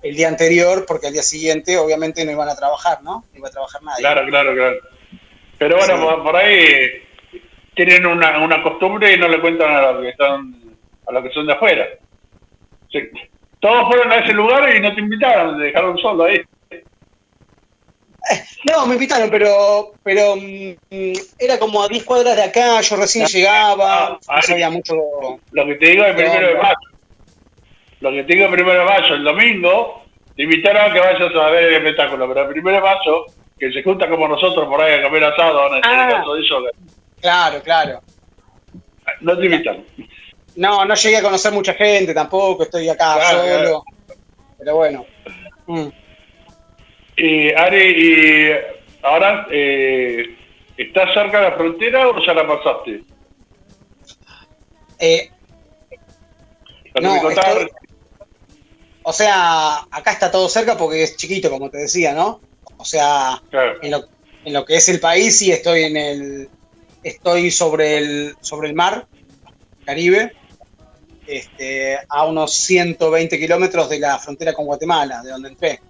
[0.02, 3.26] el día anterior, porque al día siguiente obviamente no iban a trabajar, ¿no?
[3.32, 4.00] No iba a trabajar nadie.
[4.00, 4.76] Claro, claro, claro.
[5.58, 6.02] Pero bueno, Sí.
[6.02, 6.86] por, por ahí
[7.74, 10.54] tienen una, una costumbre y no le cuentan a los que están,
[11.06, 11.86] a los que son de afuera.
[12.90, 13.00] Sí.
[13.60, 16.40] Todos fueron a ese lugar y no te invitaron, te dejaron solo ahí.
[18.70, 23.26] No, me invitaron, pero pero mm, era como a 10 cuadras de acá, yo recién
[23.26, 24.94] llegaba, ah, no sabía mucho.
[25.52, 26.76] Lo que te digo el ¿Qué primero de mayo.
[28.00, 30.04] Lo que te digo el primero de mayo, el domingo,
[30.36, 33.24] te invitaron a que vayas a ver el espectáculo, pero el primero de mayo,
[33.58, 36.08] que se junta como nosotros por ahí a comer asado, en el Ah.
[36.10, 36.62] caso de ellos,
[37.20, 38.00] Claro, claro.
[39.20, 39.84] no te invitan.
[40.56, 43.84] No, no llegué a conocer mucha gente tampoco, estoy acá Claro, solo.
[44.58, 45.06] Pero bueno.
[45.66, 45.88] Mm.
[47.16, 48.50] Y Ari, y
[49.02, 50.36] ahora, eh,
[50.76, 53.02] ¿estás cerca de la frontera o ya la pasaste?
[54.98, 55.30] Eh,
[57.00, 57.68] No, estoy-
[59.02, 62.40] o sea, acá está todo cerca porque es chiquito, como te decía, ¿no?
[62.76, 63.78] O sea, Claro.
[63.82, 64.04] en lo,
[64.44, 66.48] en lo que es el país sí estoy en el
[67.02, 69.06] estoy sobre el sobre el mar
[69.86, 70.32] Caribe
[71.36, 75.80] este, a unos 120 kilómetros de la frontera con Guatemala de donde entré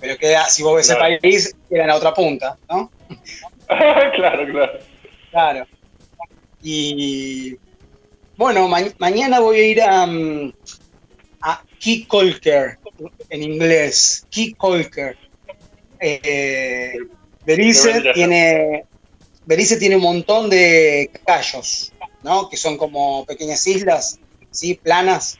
[0.00, 1.06] pero queda si vos ves Claro.
[1.06, 2.90] el país queda en la otra punta ¿no?
[3.66, 4.78] claro, claro.
[5.30, 5.66] claro
[6.62, 7.56] y
[8.36, 10.52] bueno ma- mañana voy a ir a mm,
[11.42, 12.78] a Key Colker
[13.28, 15.16] en inglés Key Colker
[16.00, 16.92] eh,
[17.44, 18.84] Belice tiene
[19.44, 22.48] Belice tiene un montón de cayos, ¿no?
[22.48, 24.18] Que son como pequeñas islas,
[24.50, 24.74] ¿sí?
[24.74, 25.38] Planas.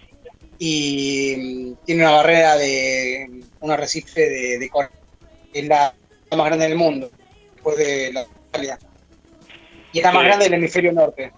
[0.58, 4.90] Y mm, tiene una barrera de un arrecife de, de coral,
[5.52, 5.94] que es la
[6.36, 7.10] más grande del mundo,
[7.54, 8.78] después de la Australia.
[9.92, 11.32] Y es la más grande del hemisferio norte.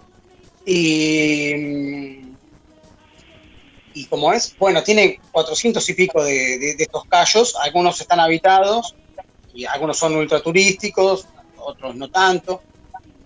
[0.66, 1.54] Y.
[1.56, 2.32] mm,
[3.94, 4.56] ¿Y cómo es?
[4.58, 8.94] Bueno, tiene 400 y pico de, de- de estos callos, algunos están habitados
[9.52, 11.26] y algunos son ultraturísticos,
[11.58, 12.62] otros no tanto,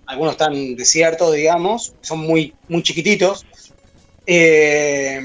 [0.07, 3.47] algunos están desiertos, digamos, son muy, muy chiquititos.
[4.27, 5.21] Eh,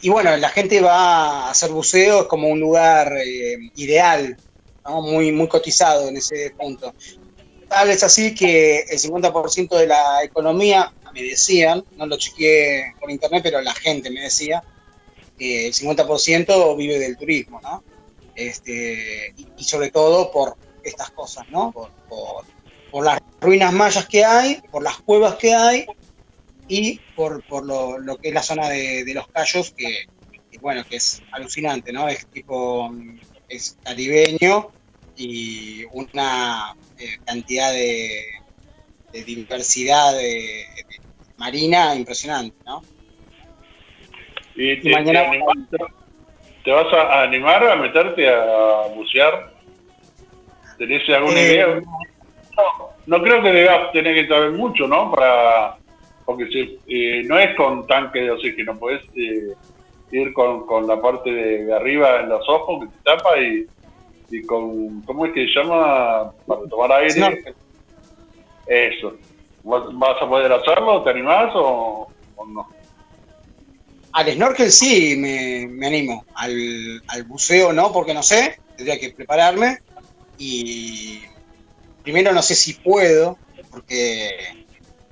[0.00, 4.36] y bueno, la gente va a hacer buceo, es como un lugar eh, ideal,
[4.84, 5.00] ¿no?
[5.02, 6.94] muy, muy cotizado en ese punto.
[7.68, 13.10] Tal es así que el 50% de la economía, me decían, no lo chequeé por
[13.10, 14.62] internet, pero la gente me decía,
[15.38, 17.82] que el 50% vive del turismo, ¿no?
[18.34, 21.72] Este, y sobre todo por estas cosas, ¿no?
[21.72, 22.44] Por, por-
[22.90, 25.86] por las ruinas mayas que hay, por las cuevas que hay
[26.68, 29.86] y por, por lo, lo que es la zona de, de los Cayos, que,
[30.50, 32.08] que, bueno, que es alucinante, ¿no?
[32.08, 34.72] Es tipo, mm, es caribeño
[35.14, 38.24] y una eh, cantidad de,
[39.12, 40.64] de diversidad de,
[41.36, 42.82] marina impresionante, ¿no?
[44.54, 45.30] ¿Y te, Y mañana-
[46.64, 49.54] te vas a a animar a meterte a bucear?
[50.78, 51.66] ¿Tenés alguna Eh, idea?
[51.66, 55.12] No, no creo que debas tener que saber mucho, ¿no?
[55.12, 55.75] Para
[56.26, 59.54] Porque si, eh, no es con tanque de oxígeno, puedes eh,
[60.10, 63.66] ir con, con la parte de, arriba en los ojos que te tapa y,
[64.30, 66.32] y con, ¿cómo es que se llama?
[66.46, 67.44] Para tomar aire.
[68.66, 69.14] Eso.
[69.62, 71.02] ¿Vas vas a poder hacerlo?
[71.04, 72.68] ¿Te animás o, o no?
[74.12, 76.24] Al snorkel sí me, me animo.
[76.34, 78.58] Al, al buceo no, porque no sé.
[78.76, 79.78] Tendría que prepararme.
[80.38, 81.20] Y
[82.02, 83.38] primero no sé si puedo,
[83.70, 84.66] porque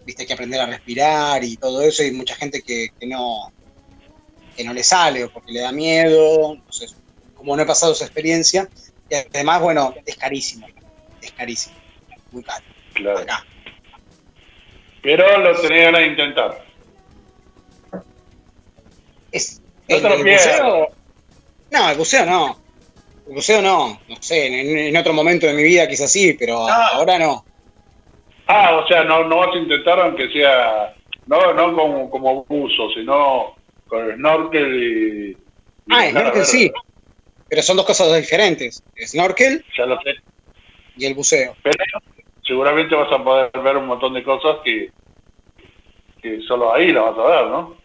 [0.04, 2.02] viste hay que aprender a respirar y todo eso.
[2.02, 3.52] Y mucha gente que, que no
[4.56, 6.54] que no le sale o porque le da miedo.
[6.54, 6.94] Entonces,
[7.34, 8.68] como no he pasado esa experiencia,
[9.10, 10.66] y además, bueno, es carísimo.
[11.20, 11.74] Es carísimo.
[12.30, 12.64] Muy caro.
[12.94, 13.18] Claro.
[13.18, 13.44] Acá.
[15.02, 16.64] Pero lo tenés ganas de intentar.
[19.32, 20.46] Es, No el, lo pierdas.
[20.60, 20.88] buceo.
[21.70, 22.60] No, el buceo no.
[23.28, 24.00] El buceo no.
[24.08, 26.90] No sé, en, en otro momento de mi vida quizás sí, pero Ah.
[26.94, 27.44] ahora no.
[28.46, 30.94] Ah, o sea, no, no vas a intentar aunque sea,
[31.26, 35.30] no, no como, como buzo, sino con el snorkel y...
[35.30, 35.36] y
[35.90, 36.70] Ah, a snorkel sí.
[37.48, 38.82] Pero son dos cosas diferentes.
[38.98, 40.14] Snorkel, Ya lo sé.
[40.96, 41.56] y el buceo.
[41.62, 41.76] Pero
[42.42, 44.90] seguramente vas a poder ver un montón de cosas que,
[46.22, 47.78] que solo ahí la vas a ver, ¿no?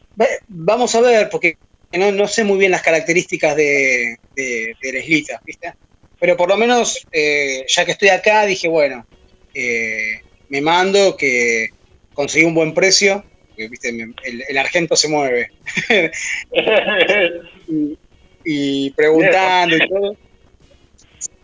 [0.48, 1.56] Vamos a ver, porque
[1.94, 5.74] no, no sé muy bien las características de, de, de la islita, ¿viste?
[6.20, 9.06] Pero por lo menos, eh, ya que estoy acá, dije, bueno,
[9.54, 11.70] eh, me mando que
[12.14, 13.24] conseguí un buen precio,
[13.56, 13.92] que, ¿viste?
[13.94, 15.50] Me- el, el argento se mueve.
[17.68, 17.98] y,
[18.44, 20.18] y preguntando y todo.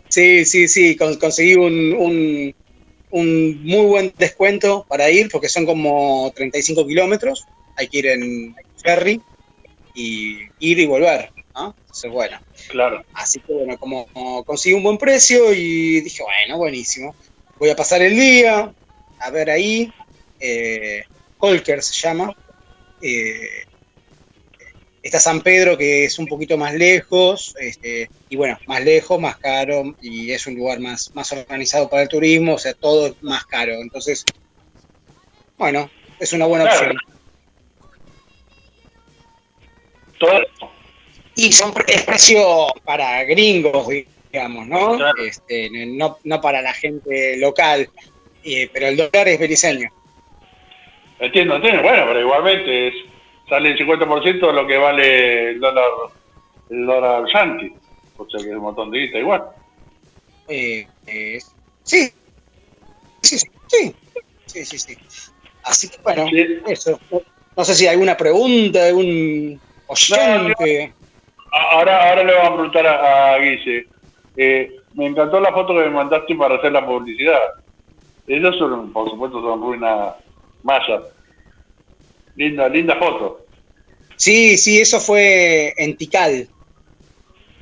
[0.07, 2.53] Sí, sí, sí, con- conseguí un, un,
[3.09, 7.43] un muy buen descuento para ir, porque son como 35 kilómetros,
[7.75, 9.19] hay que ir en ferry
[9.93, 11.75] y ir y volver, ¿no?
[11.79, 12.39] Entonces, bueno,
[12.69, 13.01] claro.
[13.13, 17.15] así que bueno, como, como conseguí un buen precio y dije, bueno, buenísimo,
[17.59, 18.73] voy a pasar el día,
[19.19, 19.91] a ver ahí,
[20.39, 21.03] eh,
[21.37, 22.33] Colker se llama,
[23.01, 23.63] eh,
[25.01, 29.37] está San Pedro que es un poquito más lejos, este, y bueno, más lejos, más
[29.37, 33.13] caro, y es un lugar más, más organizado para el turismo, o sea, todo es
[33.21, 33.73] más caro.
[33.73, 34.25] Entonces,
[35.57, 35.89] bueno,
[36.19, 36.79] es una buena Claro.
[36.79, 36.97] opción.
[40.19, 40.41] Todo,
[41.35, 43.87] Y son, es precio para gringos,
[44.31, 44.95] digamos, ¿no?
[44.95, 45.23] Claro.
[45.23, 47.89] Este, no, no para la gente local,
[48.45, 49.89] eh, pero el dólar es beliceño.
[51.19, 51.81] entiendo, entiendo.
[51.81, 52.93] Bueno, pero igualmente es,
[53.49, 55.85] sale el 50% de lo que vale el dólar,
[56.69, 57.73] el dólar yankee.
[58.17, 59.43] O sea que es un montón de guita igual.
[60.47, 61.39] Eh, eh,
[61.83, 62.09] sí,
[63.21, 63.95] sí, sí, sí,
[64.45, 64.97] sí, sí, sí.
[65.63, 66.59] Así que bueno, Sí.
[66.67, 66.99] eso.
[67.11, 67.21] No,
[67.57, 70.93] no sé si hay alguna pregunta, algún oyente.
[71.51, 73.87] Ahora, ahora le vamos a preguntar a, a Guille.
[74.37, 77.39] Eh, me encantó la foto que me mandaste para hacer la publicidad.
[78.27, 80.15] Ellos son, por supuesto, son ruina
[80.63, 81.01] maya.
[82.35, 83.45] Linda, linda foto.
[84.15, 86.47] Sí, sí, eso fue en Tikal.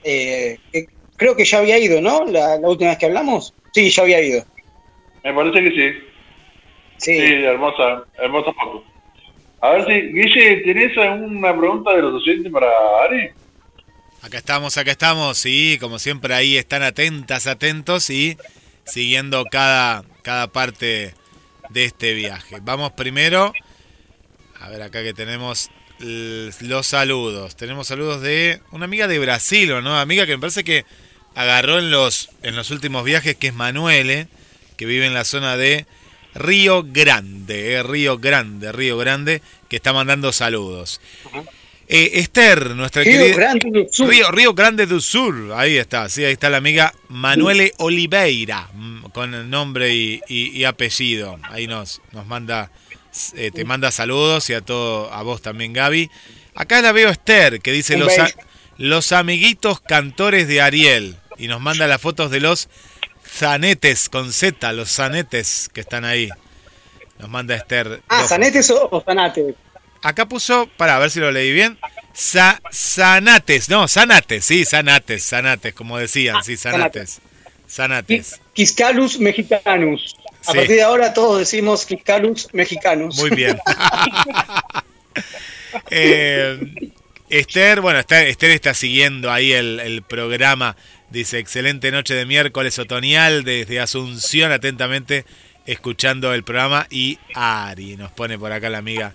[0.03, 0.86] Eh, eh,
[1.18, 2.26] creo que ya había ido, ¿no?
[2.26, 3.53] La, la última vez que hablamos.
[3.74, 4.45] Sí, ya había ido.
[5.24, 5.99] Me parece que sí.
[6.97, 7.20] Sí.
[7.20, 8.84] Sí, hermosa, hermosa foto.
[9.61, 12.68] A ver si, Guille, ¿tenés alguna pregunta de los oyentes para
[13.05, 13.30] Ari?
[14.22, 18.38] Acá estamos, acá estamos, sí, como siempre ahí están atentas, atentos y
[18.86, 21.16] siguiendo cada, cada parte
[21.70, 22.58] de este viaje.
[22.62, 23.54] Vamos primero,
[24.60, 25.70] a ver acá que tenemos
[26.00, 27.56] los saludos.
[27.56, 29.98] Tenemos saludos de una amiga de Brasil, ¿o ¿no?
[30.00, 30.86] Amiga que me parece que
[31.36, 34.28] agarró en los, en los últimos viajes, que es Manuele,
[34.78, 35.86] que vive en la zona de
[36.36, 41.00] Río Grande, eh, Río Grande, Río Grande, que está mandando saludos.
[41.88, 43.36] Eh, Esther, nuestra Río querida...
[43.36, 44.10] Grande do Sul.
[44.10, 49.06] Río, Río Grande do Sur, ahí está, sí, ahí está la amiga Manuele Oliveira, mm,
[49.14, 51.38] con el nombre y, y- y apellido.
[51.44, 52.72] Ahí nos, nos manda,
[53.36, 56.10] eh, te manda saludos y a todo, a vos también, Gaby.
[56.56, 58.32] Acá la veo Esther, que dice los, a-
[58.78, 61.18] los amiguitos cantores de Ariel.
[61.38, 62.70] Y nos manda las fotos de los
[63.28, 66.30] zanetes con Z, los zanetes que están ahí.
[67.20, 68.02] Nos manda Esther.
[68.08, 69.56] Ah, dos ¿Zanetes o, o Zanates?
[70.04, 71.78] Acá puso, para ver si lo leí bien,
[72.14, 77.22] Sa- Zanates, no, Zanates, sí, Zanates, Zanates, como decían, sí, Zanates.
[77.68, 78.39] Zanates.
[78.54, 80.16] Quiscalus mexicanus.
[80.45, 80.58] A Sí.
[80.58, 83.18] partir de ahora todos decimos Quiscalus mexicanus.
[83.18, 83.58] Muy bien.
[85.89, 86.60] Eh,
[87.30, 90.76] Esther, bueno, Esther está siguiendo ahí el, el programa.
[91.10, 95.26] Dice, excelente noche de miércoles otoñal desde Asunción, atentamente
[95.66, 96.86] escuchando el programa.
[96.91, 99.14] Y Ari, nos pone por acá la amiga,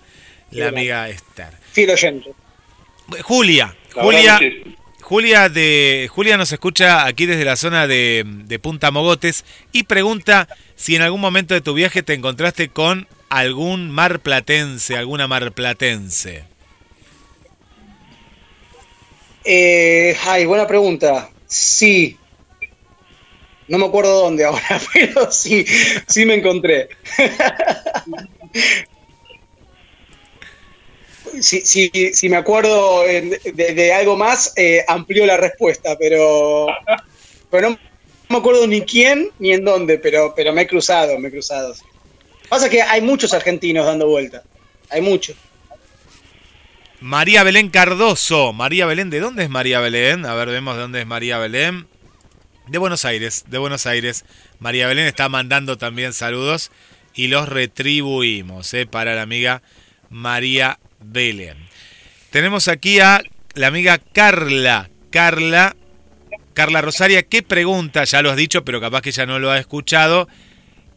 [0.51, 1.53] la amiga Esther.
[1.71, 2.31] Fiel oyente.
[3.23, 4.39] Julia, La Julia.
[5.01, 10.47] Julia de Julia nos escucha aquí desde la zona de, de Punta Mogotes y pregunta
[10.75, 16.43] si en algún momento de tu viaje te encontraste con algún marplatense, alguna marplatense.
[19.43, 21.31] Eh, ay, buena pregunta.
[21.47, 22.17] Sí.
[23.67, 25.65] No me acuerdo dónde ahora, pero sí,
[26.07, 26.89] sí me encontré.
[31.41, 36.67] Si, si, si me acuerdo de, algo más, eh, amplió la respuesta, pero,
[37.49, 37.79] pero no
[38.29, 41.73] me acuerdo ni quién ni en dónde, pero, pero me he cruzado, me he cruzado.
[42.47, 44.43] Pasa que hay muchos argentinos dando vuelta.
[44.89, 45.35] Hay muchos.
[46.99, 48.53] María Belén Cardoso.
[48.53, 50.25] María Belén, ¿de dónde es María Belén?
[50.25, 51.87] A ver, vemos de dónde es María Belén.
[52.67, 54.25] De Buenos Aires, de Buenos Aires.
[54.59, 56.71] María Belén está mandando también saludos
[57.15, 58.85] y los retribuimos ¿eh?
[58.85, 59.61] para la amiga
[60.09, 61.57] María Belén.
[62.29, 63.23] Tenemos aquí a
[63.53, 64.89] la amiga Carla.
[65.09, 65.75] Carla,
[66.53, 68.03] Carla Rosaria, ¿qué pregunta?
[68.03, 70.27] Ya lo has dicho, pero capaz que ya no lo ha escuchado.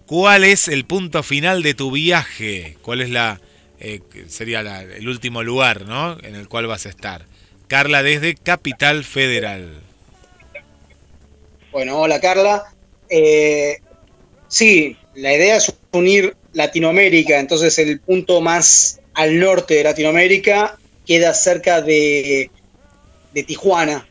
[0.06, 2.76] ¿Cuál es el punto final de tu viaje?
[2.82, 3.40] ¿Cuál es la
[3.84, 6.16] eh, sería el último lugar, ¿no?
[6.22, 7.26] En el cual vas a estar.
[7.66, 9.80] Carla desde Capital Federal.
[11.72, 12.62] Bueno, hola Carla.
[13.08, 13.78] Eh,
[14.46, 21.34] sí, la idea es unir Latinoamérica, entonces el punto más al norte de Latinoamérica queda
[21.34, 22.50] cerca de,
[23.32, 24.06] de Tijuana,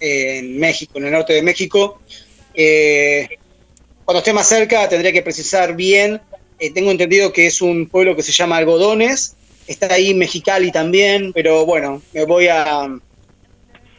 [0.00, 2.00] en México, en el norte de México.
[2.54, 3.28] Eh,
[4.04, 6.20] cuando esté más cerca tendría que precisar bien.
[6.58, 9.34] Eh, tengo entendido que es un pueblo que se llama Algodones.
[9.66, 12.88] Está ahí Mexicali también, pero bueno, me voy a,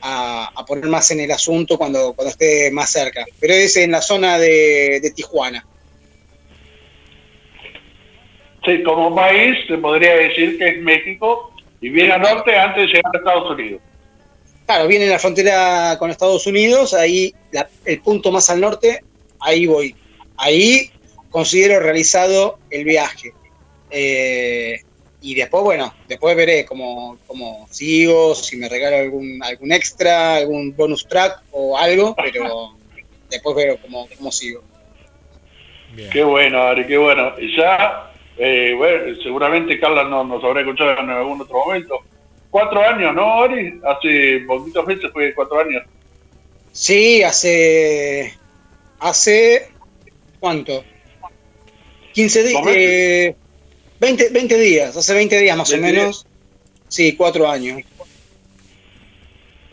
[0.02, 3.26] a, poner más en el asunto cuando, esté más cerca.
[3.40, 5.66] Pero es en la zona de Tijuana.
[8.66, 12.88] Sí, como país se podría decir que es México y bien al norte antes de
[12.88, 13.82] llegar a Estados Unidos.
[14.66, 19.02] Claro, viene la frontera con Estados Unidos, ahí la- el punto más al norte,
[19.40, 19.96] ahí voy.
[20.38, 20.92] Ahí
[21.30, 23.34] considero realizado el viaje.
[23.90, 24.80] Eh,
[25.22, 30.76] y después, bueno, después veré cómo, cómo sigo, si me regalo algún, algún extra, algún
[30.76, 32.74] bonus track o algo, pero
[33.30, 34.64] después veo cómo, cómo sigo.
[35.94, 36.10] Bien.
[36.12, 37.34] Qué bueno, Ari, qué bueno.
[37.40, 38.09] Y ya,
[38.40, 42.00] eh, bueno, seguramente Carla no, nos habrá escuchado en algún otro momento.
[42.50, 43.82] Cuatro años, ¿no, Ari?
[43.84, 45.84] Hace poquitos meses fue cuatro años.
[46.72, 48.34] Sí, hace.
[49.00, 49.70] Hace.
[50.40, 50.86] ¿Cuánto?
[52.14, 52.64] 15 días.
[52.68, 53.36] Eh,
[54.00, 56.26] 20, 20 días, hace 20 días más o 20 menos.
[56.88, 57.82] Sí, cuatro años.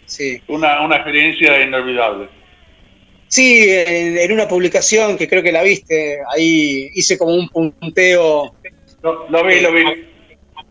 [0.07, 0.43] Sí.
[0.49, 2.29] Una, una experiencia inolvidable.
[3.29, 8.56] Sí, en, en una publicación que creo que la viste, ahí hice como un punteo
[9.07, 9.85] Lo, lo vi, lo vi.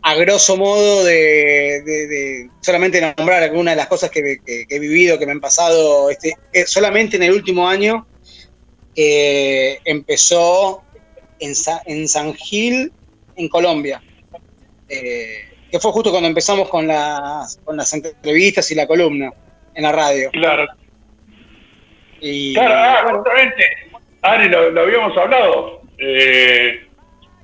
[0.02, 4.76] a grosso modo de, de- de solamente nombrar algunas de las cosas que, que- que
[4.76, 8.06] he vivido, que me han pasado este, eh, solamente en el último año,
[8.94, 10.82] que empezó
[11.40, 12.92] en, Sa- en San Gil,
[13.36, 14.02] en Colombia,
[14.88, 15.40] Eh,
[15.70, 19.32] que fue justo cuando empezamos con las, con las entrevistas y la columna
[19.74, 20.30] en la radio.
[20.30, 20.64] Claro,
[22.20, 23.64] Y, claro, ah, bueno, justamente.
[24.22, 25.82] Ari, lo, lo habíamos hablado.
[25.98, 26.85] Eh,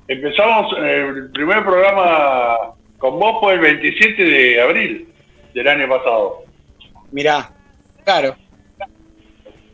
[0.07, 2.57] empezamos eh, el primer programa
[2.97, 5.07] con vos fue el 27 de abril
[5.53, 6.43] del año pasado.
[7.11, 7.51] mirá,
[8.03, 8.35] claro,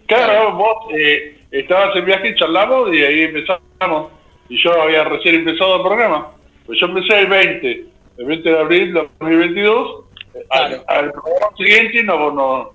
[0.08, 4.12] Claro, vos eh, estabas en viaje y charlamos y ahí empezamos.
[4.50, 6.32] Y yo había recién empezado el programa.
[6.66, 7.86] Pues yo empecé el 20,
[8.18, 10.06] el 20 de abril de 2022.
[10.34, 10.84] Eh, Claro.
[10.88, 12.68] Al, al programa siguiente nos, nos,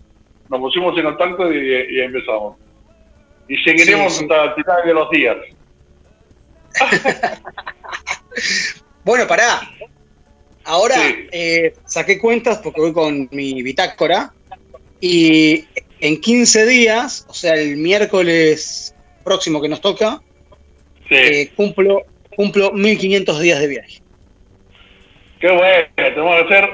[0.49, 1.57] nos pusimos en contacto y,
[1.91, 2.57] y empezamos.
[3.49, 4.25] Y seguiremos Sí, sí.
[4.31, 5.37] hasta el final de los días.
[9.05, 9.61] Bueno, pará.
[10.65, 11.29] Ahora Sí.
[11.31, 14.33] eh, saqué cuentas porque voy con mi bitácora
[15.01, 15.67] y
[16.01, 20.23] en 15 días, o sea, el miércoles próximo que nos toca,
[21.09, 22.03] Sí, eh, cumplo,
[22.35, 24.01] cumplo 1500 días de viaje.
[25.39, 25.87] qué bueno.
[25.97, 26.71] Tenemos que hacer,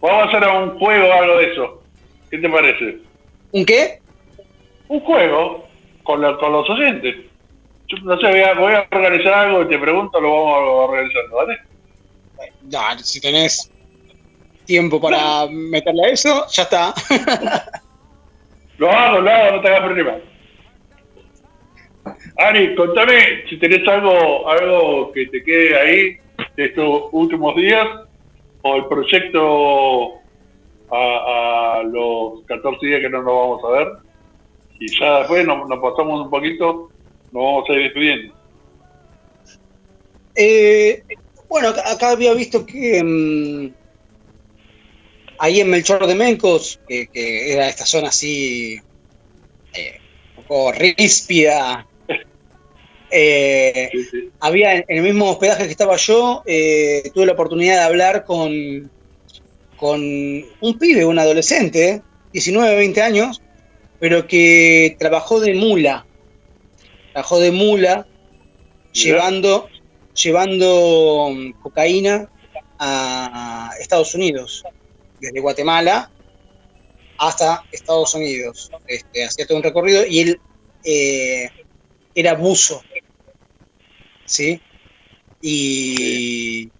[0.00, 1.82] vamos a hacer un juego o algo de eso.
[2.30, 2.98] ¿Qué te parece?
[3.52, 4.00] ¿Un qué?
[4.88, 5.68] un juego
[6.02, 7.14] con, la- con los oyentes.
[7.88, 10.58] Yo no sé, voy a, voy a organizar algo y te pregunto, lo vamos a
[10.58, 11.58] organizando, ¿vale?
[12.68, 13.70] Ya, si tenés
[14.66, 16.94] tiempo para meterle a eso, ya está.
[18.78, 20.16] Lo hago, lo hago, no te hagas problema.
[22.36, 26.16] Ari, contame si tenés algo, algo que te quede ahí
[26.56, 27.88] de estos últimos días
[28.62, 30.12] o el proyecto
[30.92, 33.88] a, a los 14 días que no nos vamos a ver.
[34.78, 36.90] Y ya después nos, nos pasamos un poquito,
[37.32, 38.34] nos vamos a ir despidiendo.
[40.34, 41.02] Eh,
[41.48, 43.74] bueno, acá, había visto que mm,
[45.38, 48.80] ahí en Melchor de Mencos, que, que era esta zona así
[49.74, 50.00] eh,
[50.36, 51.86] un poco ríspida,
[53.10, 54.30] eh, Sí, sí.
[54.40, 58.90] había en el mismo hospedaje que estaba yo, eh, tuve la oportunidad de hablar con,
[59.76, 62.02] con un pibe, un adolescente,
[62.32, 63.40] 19, 20 años,
[63.98, 66.04] pero que trabajó de mula.
[67.12, 68.06] Trabajó de mula,
[68.92, 69.68] llevando,
[70.14, 72.30] llevando mm, cocaína
[72.78, 74.62] a Estados Unidos,
[75.20, 76.10] desde Guatemala
[77.18, 78.70] hasta Estados Unidos.
[78.86, 80.40] Este, hacía todo un recorrido y él
[80.84, 81.50] eh,
[82.14, 82.82] era buzo.
[84.24, 84.60] ¿Sí?
[85.40, 86.70] Y,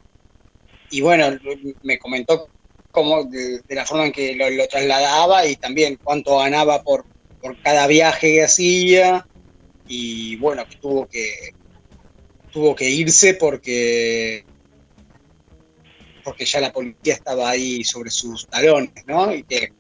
[0.91, 1.39] y bueno,
[1.83, 2.49] me comentó
[2.91, 7.05] cómo, de, de la forma en que lo, lo trasladaba y también cuánto ganaba por,
[7.41, 9.27] por cada viaje que hacía.
[9.89, 11.55] Y bueno, que tuvo que
[12.53, 14.45] tuvo que irse porque
[16.23, 19.33] porque ya la policía estaba ahí sobre sus talones, ¿no?
[19.35, 19.73] Y que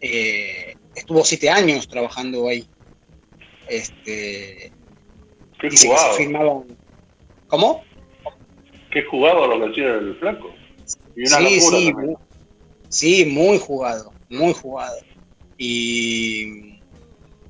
[0.00, 2.66] eh, estuvo siete años trabajando ahí.
[3.68, 4.72] Este,
[5.60, 6.64] Qué dice que se firmaban.
[7.46, 7.84] ¿Cómo?
[8.90, 10.50] qué jugado lo que hacía el flaco.
[11.16, 11.92] Y una sí, sí,
[12.88, 14.96] sí, muy jugado, muy jugado.
[15.58, 16.69] Y,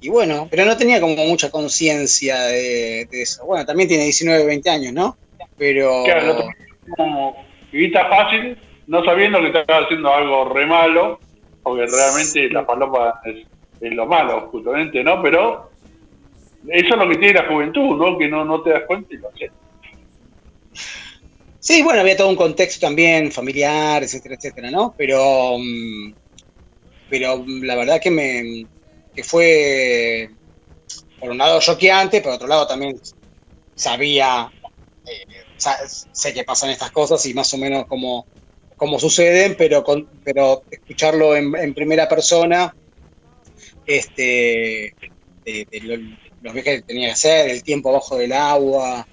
[0.00, 3.44] y bueno, pero no tenía como mucha conciencia de, de eso.
[3.44, 5.16] Bueno, también tiene 19, 20 años, ¿no?
[5.58, 6.04] Pero...
[6.04, 6.48] Claro,
[6.96, 7.36] como
[7.70, 8.56] guita fácil,
[8.86, 11.20] no sabiendo que estaba haciendo algo re malo,
[11.62, 13.46] porque realmente la palopa es,
[13.80, 15.22] es lo malo, justamente, ¿no?
[15.22, 15.70] Pero
[16.68, 18.16] eso es lo que tiene la juventud, ¿no?
[18.16, 19.50] Que no, no te das cuenta y lo haces.
[21.58, 24.94] Sí, bueno, había todo un contexto también familiar, etcétera, etcétera, ¿no?
[24.96, 26.14] Pero, mm,
[27.10, 28.66] pero la verdad que me
[29.20, 30.28] que fue,
[31.18, 32.98] por un lado, choqueante, por otro lado también
[33.74, 34.50] sabía,
[35.04, 35.44] eh,
[36.12, 38.26] sé que pasan estas cosas y más o menos cómo,
[38.76, 42.74] cómo suceden, pero, con, pero escucharlo en, en primera persona,
[43.86, 44.94] este,
[45.44, 45.96] de, de lo-
[46.40, 49.06] los viajes que tenía que hacer, el tiempo abajo del agua,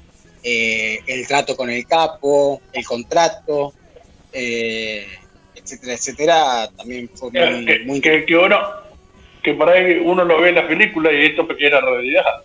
[0.43, 3.73] eh, el trato con el capo, el contrato,
[4.31, 5.05] eh,
[5.53, 8.57] etcétera, etcétera, también fue muy, que, muy que, que uno,
[9.48, 12.44] que por ahí uno lo ve en las películas y esto era realidad.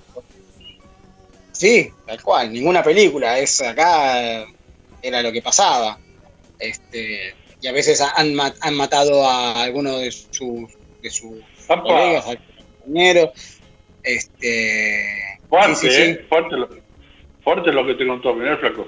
[1.51, 4.47] Sí, tal cual, ninguna película, es acá eh,
[5.03, 5.99] era lo que pasaba.
[6.61, 10.71] Este, y a veces han, han matado a alguno de sus,
[11.03, 11.83] de sus Apa.
[11.83, 12.37] colegas, a
[12.79, 13.31] compañeros.
[14.05, 16.03] Este, Fuerte, sí, sí, sí.
[16.03, 16.27] ¿eh?
[16.29, 16.69] Fuerte lo,
[17.43, 18.87] fuerte lo que te contó, el flaco.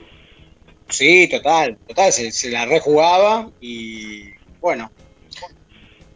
[0.89, 4.29] Sí, total, total, se, se la rejugaba y
[4.61, 4.93] bueno,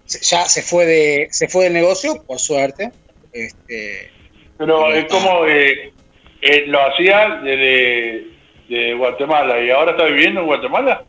[0.09, 2.93] ya se fue de, se fue del negocio, por suerte.
[3.33, 4.11] Este,
[4.57, 5.93] Pero es como eh,
[6.41, 8.27] eh, lo hacía desde
[8.69, 11.05] de Guatemala y ahora está viviendo en Guatemala.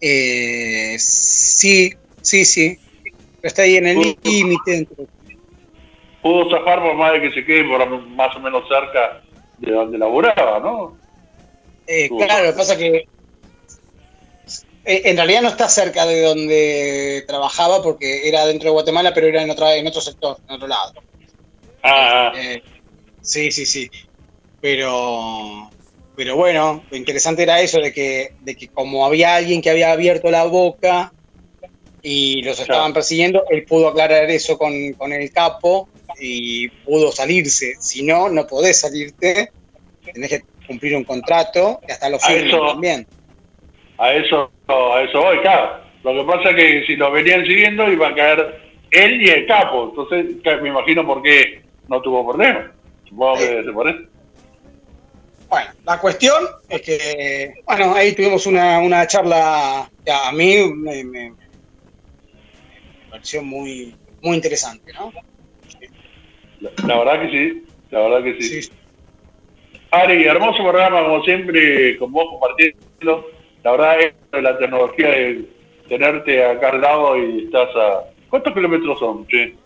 [0.00, 1.92] eh, sí,
[2.22, 4.88] sí, sí, pero está ahí en el límite.
[6.22, 9.22] Pudo zafar por más de que se quede por más o menos cerca
[9.58, 10.96] de donde laburaba, ¿no?
[11.86, 13.06] Eh, claro, lo que pasa que
[14.86, 19.42] en realidad no está cerca de donde trabajaba porque era dentro de Guatemala, pero era
[19.42, 20.92] en, otra, en otro sector, en otro lado.
[21.82, 22.40] Ah, ah.
[22.40, 22.62] Eh,
[23.20, 23.90] sí, sí, sí.
[24.60, 25.72] Pero,
[26.14, 29.92] pero bueno, lo interesante era eso de que, de que como había alguien que había
[29.92, 31.12] abierto la boca
[32.02, 32.94] y los estaban Claro.
[32.94, 35.88] persiguiendo, él pudo aclarar eso con, con el capo
[36.20, 37.74] y pudo salirse.
[37.80, 39.50] Si no, no podés salirte,
[40.12, 43.06] tenés que cumplir un contrato y hasta lo eso- también.
[43.98, 45.84] A eso a eso voy, claro.
[46.02, 48.60] Lo que pasa es que si lo venían siguiendo iba a caer
[48.90, 49.88] él y el capo.
[49.90, 52.72] Entonces me imagino por qué no tuvo problema.
[53.04, 53.98] Supongo que debe ser por eso.
[55.48, 61.04] Bueno, la cuestión es que, bueno, ahí tuvimos una, una charla que a mí me,
[61.04, 61.36] me- me
[63.08, 65.12] pareció muy, muy interesante, ¿no?
[66.60, 68.62] La, la verdad que sí, la verdad que sí.
[68.62, 68.68] Sí,
[69.90, 73.35] Ari, hermoso programa como siempre, con vos compartiendo.
[73.66, 75.44] La verdad es la tecnología de
[75.88, 78.04] tenerte acá al lado y estás a...
[78.30, 79.26] ¿Cuántos kilómetros son?
[79.26, 79.56] Che?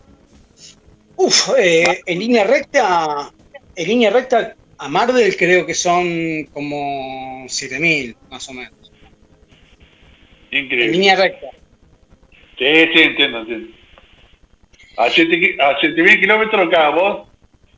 [1.17, 3.31] Uf, eh, en línea recta,
[3.75, 8.91] en línea recta a Mardel creo que son como 7000, más o menos.
[10.49, 10.93] En Increíble.
[10.93, 11.49] línea recta.
[12.57, 13.71] Sí, sí, entiendo, entiendo.
[14.97, 17.27] A 7.000 kilómetros acá, vos,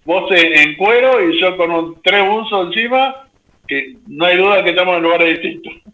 [0.06, 3.28] vos en, en cuero y yo con un tres buzos encima,
[3.68, 5.93] que no hay duda que estamos en lugares distintos.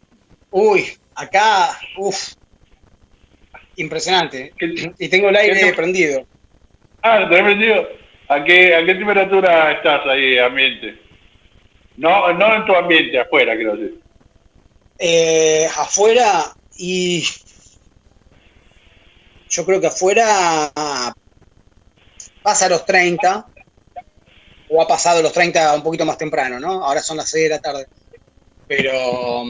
[0.51, 0.85] Uy,
[1.15, 2.34] acá, uf,
[3.76, 4.53] impresionante.
[4.57, 6.27] ¿Qué- Y tengo el aire qué prendido.
[7.01, 7.88] Ah, ¿te has vendido?
[8.27, 10.99] ¿A qué, ¿A qué temperatura estás ahí, ambiente?
[11.97, 13.99] No, no en tu ambiente, afuera, quiero decir.
[14.97, 17.23] Eh, afuera y
[19.49, 20.71] yo creo que afuera
[22.43, 23.49] pasa los 30
[24.69, 26.84] o ha pasado los 30 un poquito más temprano, ¿no?
[26.84, 27.88] Ahora son las 6 de la tarde.
[28.67, 29.45] Pero,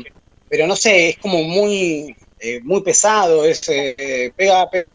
[0.49, 4.85] pero no sé, es como muy, eh, muy pesado, es, eh, pega, pe-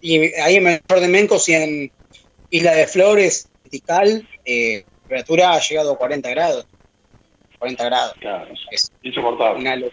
[0.00, 1.92] y ahí en Menor de Mencos y en
[2.50, 6.66] Isla de Flores, Tikal, eh, la temperatura ha llegado a 40 grados.
[7.58, 8.14] 40 grados.
[8.20, 9.60] Claro, Es insoportable.
[9.60, 9.90] una, lo-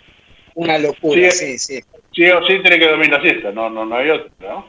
[0.56, 1.82] una locura, Sí, sí, sí.
[2.14, 4.66] Sí o sí tiene que dormir la siesta, no, no, no hay otra, ¿no?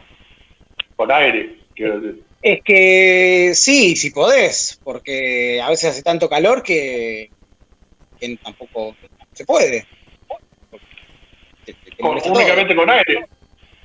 [0.96, 2.22] Con aire, quiero decir.
[2.42, 7.30] Es que sí, si podés, porque a veces hace tanto calor que,
[8.18, 8.94] que tampoco
[9.32, 9.84] se puede.
[12.00, 12.32] Con- todo.
[12.34, 13.26] únicamente con aire.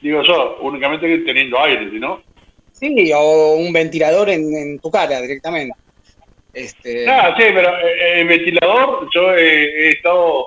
[0.01, 2.21] Digo yo, únicamente teniendo aire, no.
[2.73, 5.73] Sí, o un ventilador en, en tu cara directamente.
[6.53, 10.45] Este, Ah, sí, pero eh, el ventilador, yo he, he estado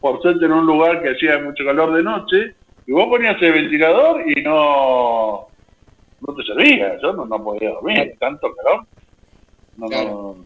[0.00, 2.54] por suerte en un lugar que hacía mucho calor de noche,
[2.86, 5.48] y vos ponías el ventilador y no,
[6.20, 8.86] no te servía, yo no, no podía dormir, tanto calor.
[9.76, 10.08] No, Claro.
[10.08, 10.44] no,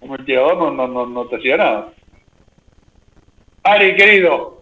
[0.00, 1.92] un ventilador no, no, no, no te hacía nada.
[3.62, 4.59] Ari, querido,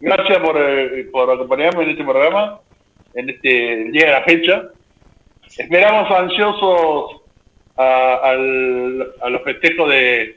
[0.00, 2.60] gracias por, eh, por acompañarme en este programa,
[3.14, 4.62] en este el día de la fecha.
[5.56, 7.22] esperamos ansiosos
[7.76, 10.36] a, al- a los festejos de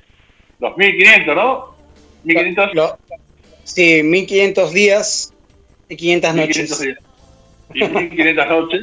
[0.60, 1.76] los 1500, ¿no?
[2.24, 2.98] 1500, Lo-
[3.64, 5.34] sí, 1500 días
[5.90, 7.00] y 500 1500 noches.
[7.74, 7.92] días.
[7.92, 8.82] y 1500 noches.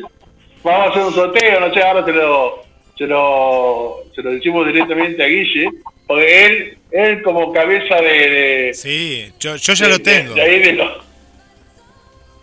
[0.65, 2.63] Vamos a hacer un sorteo, no sé, ahora se lo,
[2.97, 5.69] se lo, se lo decimos directamente a Guille,
[6.07, 8.09] porque él, él como cabeza de...
[8.31, 10.35] de- Sí, yo, yo ya de- lo tengo.
[10.35, 11.05] de ahí de los-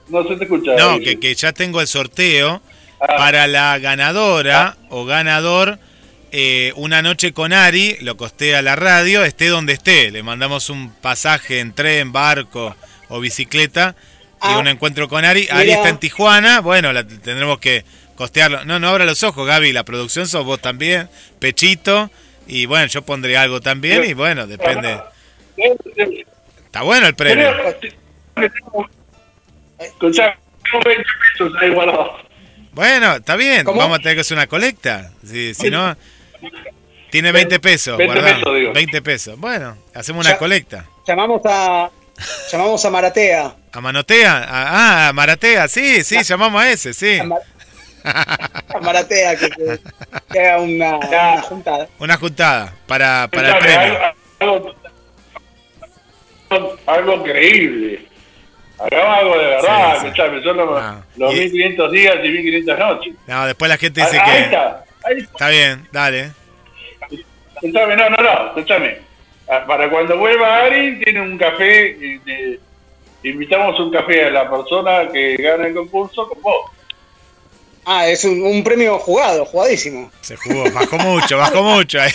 [0.10, 0.76] No se te escucha.
[0.78, 2.62] No, que, que ya tengo el sorteo
[3.00, 3.18] Ah.
[3.18, 5.80] para la ganadora o ganador.
[6.38, 10.12] eh, una noche con Ari, lo costea la radio, esté donde esté.
[10.12, 12.76] Le mandamos un pasaje en tren, barco
[13.08, 13.96] o bicicleta
[14.42, 14.58] y Ah.
[14.58, 15.48] un encuentro con Ari.
[15.50, 17.86] Ari está en Tijuana, bueno, la, tendremos que
[18.16, 18.66] costearlo.
[18.66, 21.10] No, no abra los ojos, Gaby, la producción sos vos también,
[21.40, 22.10] Pechito.
[22.48, 25.00] Y bueno, yo pondré algo también y bueno, depende.
[26.66, 27.50] Está bueno el premio.
[29.80, 31.04] Escuchá, tengo 20
[31.38, 32.22] pesos ahí guardados.
[32.72, 33.80] Bueno, está bien, ¿Cómo?
[33.80, 35.12] vamos a tener que hacer una colecta.
[35.26, 35.96] Si, si no,
[37.10, 37.98] tiene 20 pesos.
[37.98, 38.38] 20 guardado.
[38.40, 38.74] pesos, digo.
[38.74, 39.40] 20 pesos.
[39.40, 40.38] Bueno, hacemos una Ya.
[40.38, 40.86] colecta.
[41.08, 41.90] Llamamos a
[42.52, 43.56] llamamos a Maratea.
[43.72, 44.46] ¿A Manotea?
[44.48, 47.18] Ah, a Maratea, sí, sí, llamamos a ese, sí.
[47.20, 47.26] A,
[48.06, 49.80] Ma- a Maratea que, que-
[50.32, 51.88] que haga una, una juntada.
[52.00, 54.00] Una juntada para, para el premio.
[54.40, 54.76] algo,
[56.50, 58.06] algo, algo creíble.
[58.78, 60.06] Hagamos algo de verdad, Sí, sí.
[60.08, 63.16] escuchame, son los, Ah, los y- 1500 días y 1500 noches.
[63.28, 64.40] No, después la gente Ah, dice ahí que...
[64.46, 65.32] está, ahí está.
[65.32, 66.32] Está bien, dale.
[67.56, 68.98] Escuchame, no, no, no, escuchame.
[69.50, 71.98] Ah, Para cuando vuelva Ari, tiene un café.
[72.26, 72.60] te-
[73.24, 76.72] invitamos un café a la persona que gana el concurso con vos.
[77.86, 80.12] Ah, es un, un premio jugado, jugadísimo.
[80.22, 82.00] Se jugó, bajó mucho, bajó mucho.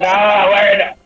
[0.00, 0.96] No, bueno,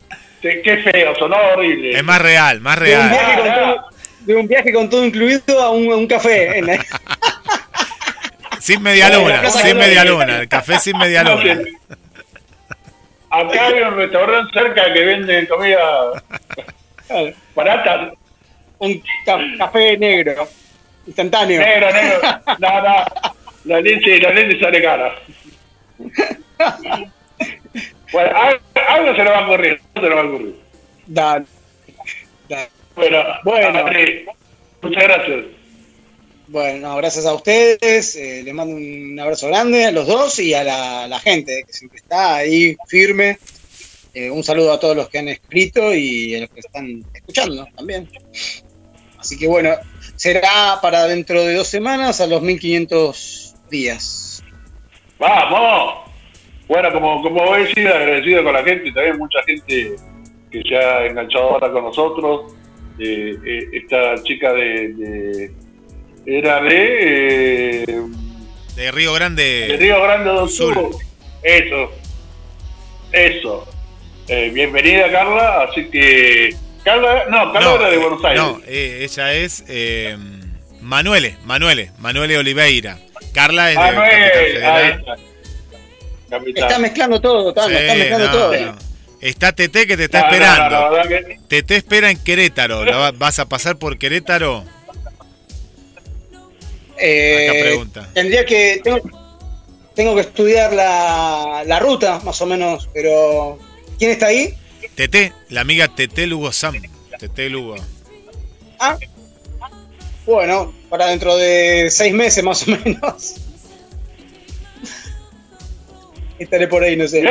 [0.43, 1.93] qué feo, sonó horrible.
[1.97, 3.11] Es más real, más De un, real.
[3.11, 3.85] viaje con todo,
[4.21, 6.59] de un viaje con todo incluido a un, a un café.
[6.59, 6.87] en la-
[8.61, 10.39] Sin media luna, sin media luna.
[10.41, 11.59] El café sin media No luna.
[13.31, 15.81] Acá hay un restaurante cerca que vende comida
[17.55, 18.13] barata.
[18.79, 20.47] un ca- café negro,
[21.07, 21.61] instantáneo.
[21.61, 22.21] Negro, negro.
[22.59, 23.05] No, no.
[23.65, 25.15] La leche, la leche sale cara.
[28.13, 29.81] Bueno, algo, algo se le va a ocurrir.
[29.95, 30.57] algo se le va a ocurrir.
[31.07, 31.45] Dale,
[32.49, 32.69] dale.
[32.95, 33.79] Bueno, Bueno.
[33.79, 34.27] André,
[34.83, 35.45] muchas gracias.
[36.49, 38.17] Bueno, gracias a ustedes.
[38.17, 41.73] eh, les mando un abrazo grande a los dos y a la, la gente que
[41.73, 43.39] siempre está ahí firme.
[44.13, 47.67] Eh, un saludo a todos los que han escrito y a los que están escuchando
[47.75, 48.11] también.
[49.19, 49.75] Así que bueno,
[50.23, 54.45] será para dentro de dos semanas a los 1500 días.
[55.19, 56.11] Vamos.
[56.69, 59.97] Bueno, como, como voy a decir, agradecido con la gente, también mucha gente
[60.53, 62.55] que se ha enganchado ahora con nosotros.
[63.01, 65.53] Eh, eh, esta chica de, de-
[66.25, 68.03] era de, eh,
[68.77, 69.77] De Río de Grande.
[69.77, 70.73] Río Grande do Sul.
[70.75, 70.91] Sul.
[71.43, 71.91] Eso,
[73.11, 73.67] eso.
[74.29, 76.55] Eh, bienvenida Carla, así que
[76.85, 78.43] Carla, no, Carla era de eh, Buenos Aires.
[78.43, 80.17] No, eh, ella es eh,
[80.81, 82.99] Manuele, Manuele, Manuele Oliveira.
[83.33, 84.91] Carla es de no Capital Federal.
[84.99, 85.17] está.
[86.31, 86.65] Capital.
[86.65, 88.57] Está mezclando todo, Tano, está mezclando no, todo.
[88.61, 88.79] no.
[89.21, 90.91] Está Tete que te está No, no, esperando.
[90.99, 92.85] no, que- Tete espera en Querétaro.
[92.85, 94.65] ¿La va- ¿Vas a pasar por Querétaro?
[96.99, 98.09] Eh, Acá pregunta.
[98.15, 98.81] Tendría que.
[98.83, 99.01] Tengo,
[99.95, 103.59] tengo que estudiar la, la ruta, más o menos, pero.
[103.99, 104.55] ¿Quién está ahí?
[104.95, 106.81] Tete, la amiga Tete Lugo Sam.
[107.19, 107.77] Tete Lugo.
[108.79, 108.97] Ah,
[110.27, 113.35] bueno, para dentro de seis meses más o menos.
[116.39, 117.23] Estaré por ahí, no sé.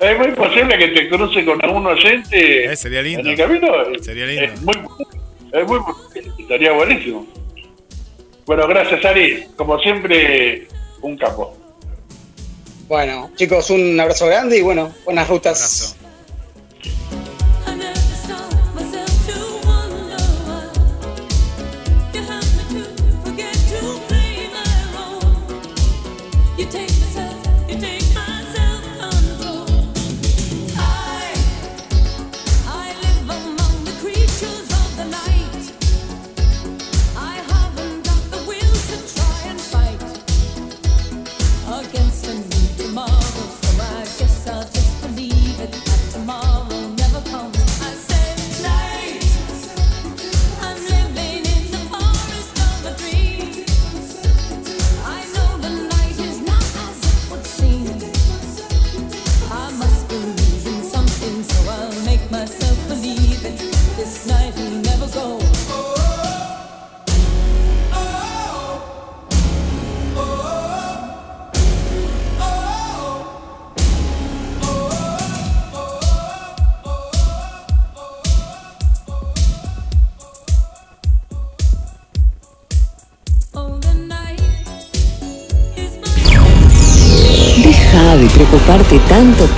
[0.00, 3.20] Es muy posible que te cruce con algún oyente Eh, sería lindo.
[3.20, 3.68] en el camino.
[4.02, 4.44] Sería lindo.
[4.44, 4.74] Es muy,
[5.52, 5.80] es muy,
[6.38, 7.26] estaría buenísimo.
[8.46, 9.46] Bueno, gracias Ari.
[9.56, 10.68] Como siempre,
[11.02, 11.56] un capo.
[12.88, 15.96] Bueno, chicos, un abrazo grande y bueno, buenas rutas.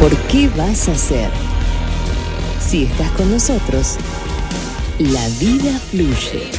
[0.01, 1.31] Por qué vas a hacer.
[2.61, 3.97] Si estás con nosotros,
[4.99, 6.51] la vida fluye.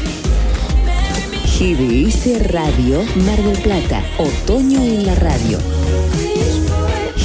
[1.60, 5.58] GDS Radio Mar del Plata, otoño en la radio.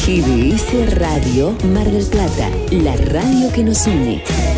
[0.04, 4.57] GDS Radio Mar del Plata, la radio que nos une.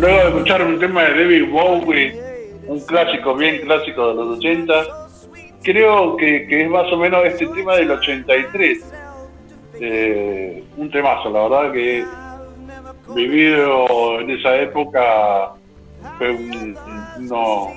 [0.00, 2.20] Luego de escuchar un tema de David Bowie,
[2.66, 4.72] un clásico, bien clásico de los 80,
[5.62, 8.92] creo que, es más o menos este tema del 83.
[9.80, 12.04] Eh, un temazo, la verdad que
[13.14, 15.52] vivido en esa época
[16.18, 16.76] fue un-
[17.18, 17.72] uno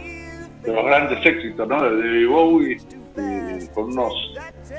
[0.64, 1.84] de los grandes éxitos ¿no?
[1.84, 2.78] de David Bowie.
[3.18, 4.35] Y con unos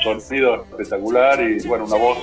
[0.06, 2.18] sonidos espectaculares y bueno, una voz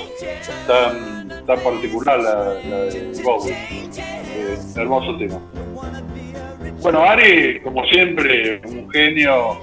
[0.68, 3.54] tan, tan particular la, de Bowie.
[3.54, 5.40] Eh, hermoso tema.
[6.82, 9.60] Bueno, Ari, como siempre, un genio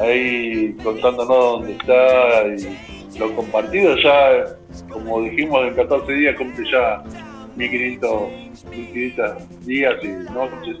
[0.00, 4.56] ahí contándonos dónde está y lo compartido ya,
[4.90, 7.02] como dijimos, en 14 días cumple ya
[7.56, 8.22] 1500,
[8.70, 10.76] 1500 días y noches.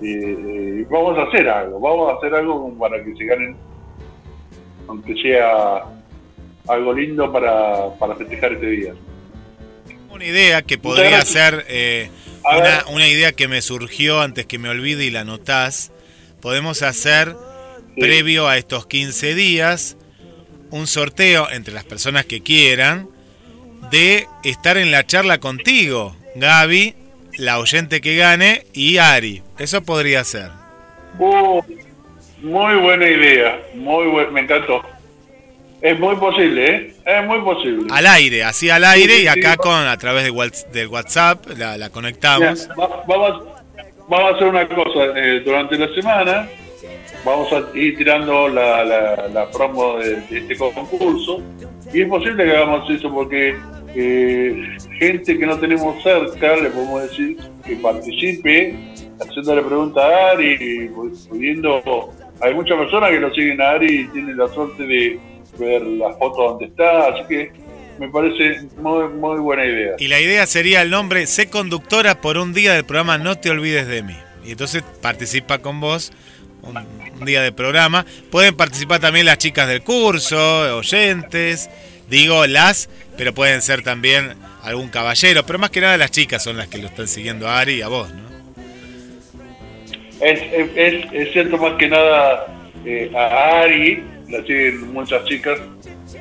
[0.00, 3.56] Y, eh, vamos a hacer algo, vamos a hacer algo para que se ganen,
[4.88, 5.82] aunque sea
[6.68, 8.94] algo lindo para, para festejar este día.
[10.10, 12.10] Una idea que podría ser eh,
[12.56, 15.92] una, una idea que me surgió antes que me olvide y la notás.
[16.40, 17.34] Podemos hacer,
[17.94, 18.00] Sí.
[18.02, 19.96] previo a estos 15 días,
[20.70, 23.08] un sorteo entre las personas que quieran
[23.90, 26.94] de estar en la charla contigo, Gaby,
[27.38, 29.42] la oyente que gane y Ari.
[29.58, 30.50] Eso podría ser.
[31.18, 31.60] Uh,
[32.42, 34.82] muy buena idea, muy buen, me encantó.
[35.80, 36.94] Es muy posible, ¿eh?
[37.06, 37.86] Es muy posible.
[37.92, 39.58] Al aire, así al aire Sí, y acá sí.
[39.58, 42.68] con a través de Whats- del WhatsApp la, la conectamos.
[42.70, 43.44] Va- vamos,
[44.08, 45.04] vamos a hacer una cosa.
[45.16, 46.48] eh, durante la semana
[47.24, 51.40] vamos a ir tirando la, la, la promo de, de este concurso.
[51.94, 53.56] Y es posible que hagamos eso porque
[53.94, 58.74] eh, gente que no tenemos cerca, le podemos decir que participe
[59.20, 60.90] haciéndole preguntas a Ari
[61.28, 62.12] pudiendo...
[62.40, 65.18] Hay muchas personas que lo siguen a Ari y tienen la suerte de
[65.58, 67.52] ver la foto donde está, así que
[67.98, 69.96] me parece muy, muy buena idea.
[69.98, 73.50] Y la idea sería el nombre, sé conductora por un día del programa No te
[73.50, 74.16] olvides de mí.
[74.44, 76.12] Y entonces participa con vos
[76.62, 78.06] un, un día de programa.
[78.30, 81.68] Pueden participar también las chicas del curso, oyentes,
[82.08, 86.56] digo las, pero pueden ser también algún caballero, pero más que nada las chicas son
[86.56, 88.27] las que lo están siguiendo a Ari y a vos, ¿no?
[90.20, 92.46] Es, cierto más que nada
[92.84, 95.58] eh, a Ari, la siguen muchas chicas,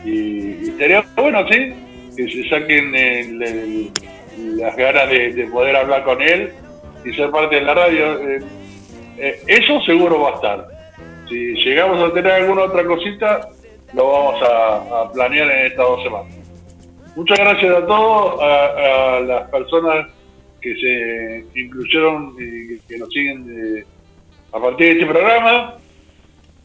[0.06, 1.74] y, y sería bueno, sí,
[2.16, 3.92] que se saquen el-
[4.56, 6.52] las ganas de, de poder hablar con él
[7.04, 8.22] y ser parte de la radio.
[8.30, 8.40] Eh,
[9.18, 10.68] eh, eso seguro va a estar.
[11.28, 13.50] Si llegamos a tener alguna otra cosita,
[13.94, 16.36] lo vamos a, a planear en estas dos semanas.
[17.16, 20.08] Muchas gracias a todos, a, a las personas
[20.74, 23.86] que se incluyeron y que nos siguen
[24.52, 25.76] a partir de este programa,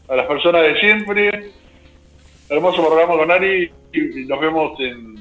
[0.07, 1.51] a las personas de siempre.
[2.49, 5.15] Hermoso programa con Ari y y nos vemos en,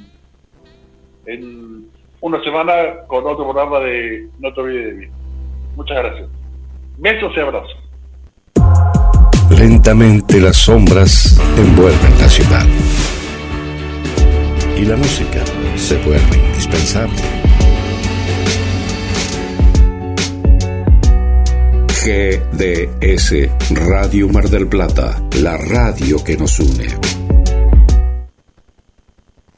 [1.26, 1.86] en
[2.20, 2.72] una semana
[3.06, 5.06] con otro programa de No te olvides de mí.
[5.76, 6.28] Muchas gracias.
[6.98, 7.76] Besos y abrazos.
[9.50, 12.66] Lentamente las sombras envuelven la ciudad.
[14.76, 15.44] Y la música
[15.76, 17.51] se vuelve indispensable.
[22.04, 27.21] GDS Radio Mar del Plata, la radio que nos une.